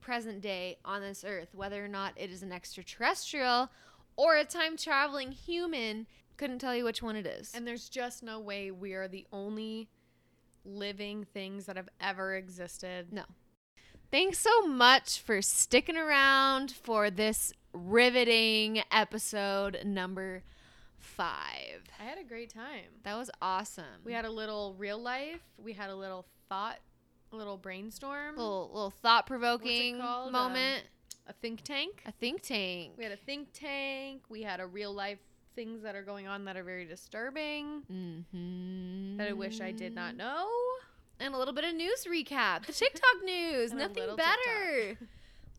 present 0.00 0.40
day 0.40 0.78
on 0.84 1.00
this 1.00 1.24
earth, 1.26 1.48
whether 1.54 1.84
or 1.84 1.88
not 1.88 2.12
it 2.16 2.30
is 2.30 2.42
an 2.42 2.52
extraterrestrial 2.52 3.70
or 4.16 4.36
a 4.36 4.44
time 4.44 4.76
traveling 4.76 5.32
human. 5.32 6.06
Couldn't 6.36 6.58
tell 6.58 6.74
you 6.74 6.84
which 6.84 7.02
one 7.02 7.16
it 7.16 7.26
is. 7.26 7.52
And 7.54 7.66
there's 7.66 7.88
just 7.88 8.22
no 8.22 8.40
way 8.40 8.70
we 8.70 8.94
are 8.94 9.08
the 9.08 9.26
only 9.32 9.88
living 10.64 11.26
things 11.32 11.66
that 11.66 11.76
have 11.76 11.88
ever 12.00 12.34
existed. 12.34 13.12
No. 13.12 13.24
Thanks 14.10 14.38
so 14.38 14.66
much 14.66 15.20
for 15.20 15.42
sticking 15.42 15.96
around 15.96 16.70
for 16.70 17.10
this 17.10 17.52
riveting 17.74 18.82
episode 18.90 19.80
number 19.84 20.42
five. 20.98 21.82
I 22.00 22.04
had 22.04 22.18
a 22.18 22.24
great 22.24 22.48
time. 22.52 22.84
That 23.02 23.16
was 23.16 23.30
awesome. 23.42 23.84
We 24.04 24.12
had 24.12 24.24
a 24.24 24.30
little 24.30 24.74
real 24.78 24.98
life. 24.98 25.40
We 25.62 25.72
had 25.72 25.90
a 25.90 25.94
little 25.96 26.24
thought, 26.48 26.78
a 27.32 27.36
little 27.36 27.56
brainstorm, 27.58 28.36
little 28.36 28.70
little 28.72 28.90
thought 28.90 29.26
provoking 29.26 29.98
called? 30.00 30.32
moment. 30.32 30.84
a 31.26 31.32
think 31.32 31.62
tank. 31.62 32.02
a 32.06 32.12
think 32.12 32.42
tank. 32.42 32.92
We 32.96 33.04
had 33.04 33.12
a 33.12 33.16
think 33.16 33.48
tank. 33.52 34.22
We 34.28 34.42
had 34.42 34.60
a 34.60 34.66
real 34.66 34.92
life 34.92 35.18
things 35.56 35.82
that 35.82 35.94
are 35.94 36.02
going 36.02 36.26
on 36.26 36.44
that 36.46 36.56
are 36.56 36.64
very 36.64 36.84
disturbing 36.84 37.82
Mm-hmm. 37.92 39.16
that 39.18 39.28
I 39.28 39.32
wish 39.32 39.60
I 39.60 39.70
did 39.72 39.94
not 39.94 40.16
know. 40.16 40.48
And 41.20 41.32
a 41.32 41.38
little 41.38 41.54
bit 41.54 41.64
of 41.64 41.74
news 41.74 42.06
recap. 42.10 42.66
The 42.66 42.72
TikTok 42.72 43.02
news. 43.24 43.72
Nothing 43.72 44.16
better. 44.16 44.98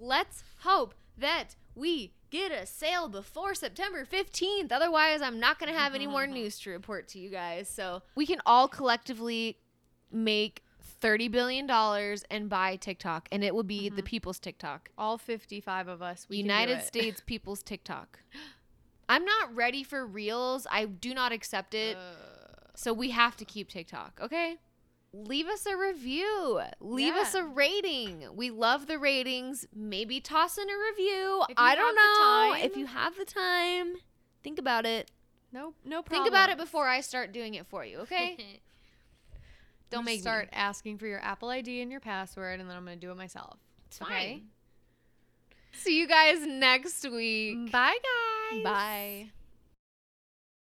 Let's 0.01 0.43
hope 0.59 0.93
that 1.17 1.55
we 1.75 2.13
get 2.31 2.51
a 2.51 2.65
sale 2.65 3.07
before 3.07 3.53
September 3.55 4.05
15th. 4.05 4.71
Otherwise, 4.71 5.21
I'm 5.21 5.39
not 5.39 5.59
going 5.59 5.71
to 5.71 5.77
have 5.77 5.93
any 5.95 6.07
more 6.07 6.27
news 6.39 6.59
to 6.59 6.69
report 6.71 7.07
to 7.09 7.19
you 7.19 7.29
guys. 7.29 7.69
So 7.69 8.01
we 8.15 8.25
can 8.25 8.39
all 8.45 8.67
collectively 8.67 9.57
make 10.11 10.63
$30 11.01 11.29
billion 11.31 11.69
and 12.31 12.49
buy 12.49 12.75
TikTok, 12.77 13.27
and 13.31 13.43
it 13.43 13.53
will 13.53 13.63
be 13.63 13.89
the 13.89 14.01
people's 14.03 14.39
TikTok. 14.39 14.89
All 14.97 15.17
55 15.17 15.87
of 15.87 16.01
us. 16.01 16.25
We 16.29 16.37
can 16.37 16.47
do 16.47 16.53
United 16.53 16.77
it. 16.79 16.85
States 16.85 17.21
people's 17.25 17.61
TikTok. 17.63 18.19
I'm 19.07 19.23
not 19.25 19.53
ready 19.55 19.83
for 19.83 20.05
reels. 20.05 20.65
I 20.71 20.85
do 20.85 21.13
not 21.13 21.31
accept 21.31 21.73
it. 21.73 21.95
Uh, 21.97 22.69
So 22.75 22.91
we 22.93 23.11
have 23.11 23.37
to 23.37 23.45
keep 23.45 23.69
TikTok, 23.69 24.19
okay? 24.21 24.57
Leave 25.23 25.47
us 25.47 25.65
a 25.65 25.77
review. 25.77 26.59
Leave 26.81 27.13
us 27.13 27.33
a 27.33 27.43
rating. 27.43 28.25
We 28.35 28.49
love 28.49 28.87
the 28.87 28.99
ratings. 28.99 29.65
Maybe 29.73 30.19
toss 30.19 30.57
in 30.57 30.69
a 30.69 30.73
review. 30.91 31.43
I 31.55 31.75
don't 31.75 31.95
know. 31.95 32.65
If 32.65 32.75
you 32.75 32.85
have 32.85 33.15
the 33.17 33.23
time, 33.23 33.95
think 34.43 34.59
about 34.59 34.85
it. 34.85 35.11
no, 35.53 35.73
no 35.85 36.01
problem. 36.01 36.25
Think 36.25 36.27
about 36.27 36.49
it 36.49 36.57
before 36.57 36.87
I 36.87 36.99
start 36.99 37.31
doing 37.31 37.53
it 37.53 37.65
for 37.67 37.85
you, 37.85 37.99
okay? 37.99 38.37
don't 39.89 40.03
make 40.03 40.19
start 40.19 40.45
me. 40.45 40.49
asking 40.53 40.97
for 40.97 41.07
your 41.07 41.19
Apple 41.19 41.49
ID 41.49 41.81
and 41.81 41.91
your 41.91 42.01
password, 42.01 42.59
and 42.59 42.69
then 42.69 42.75
I'm 42.75 42.83
gonna 42.83 42.97
do 42.97 43.11
it 43.11 43.15
myself. 43.15 43.57
It's 43.87 44.01
okay? 44.01 44.33
fine. 44.33 44.47
See 45.71 45.97
you 45.97 46.07
guys 46.07 46.45
next 46.45 47.09
week. 47.09 47.71
Bye, 47.71 47.97
guys. 48.51 48.63
Bye. 48.63 49.29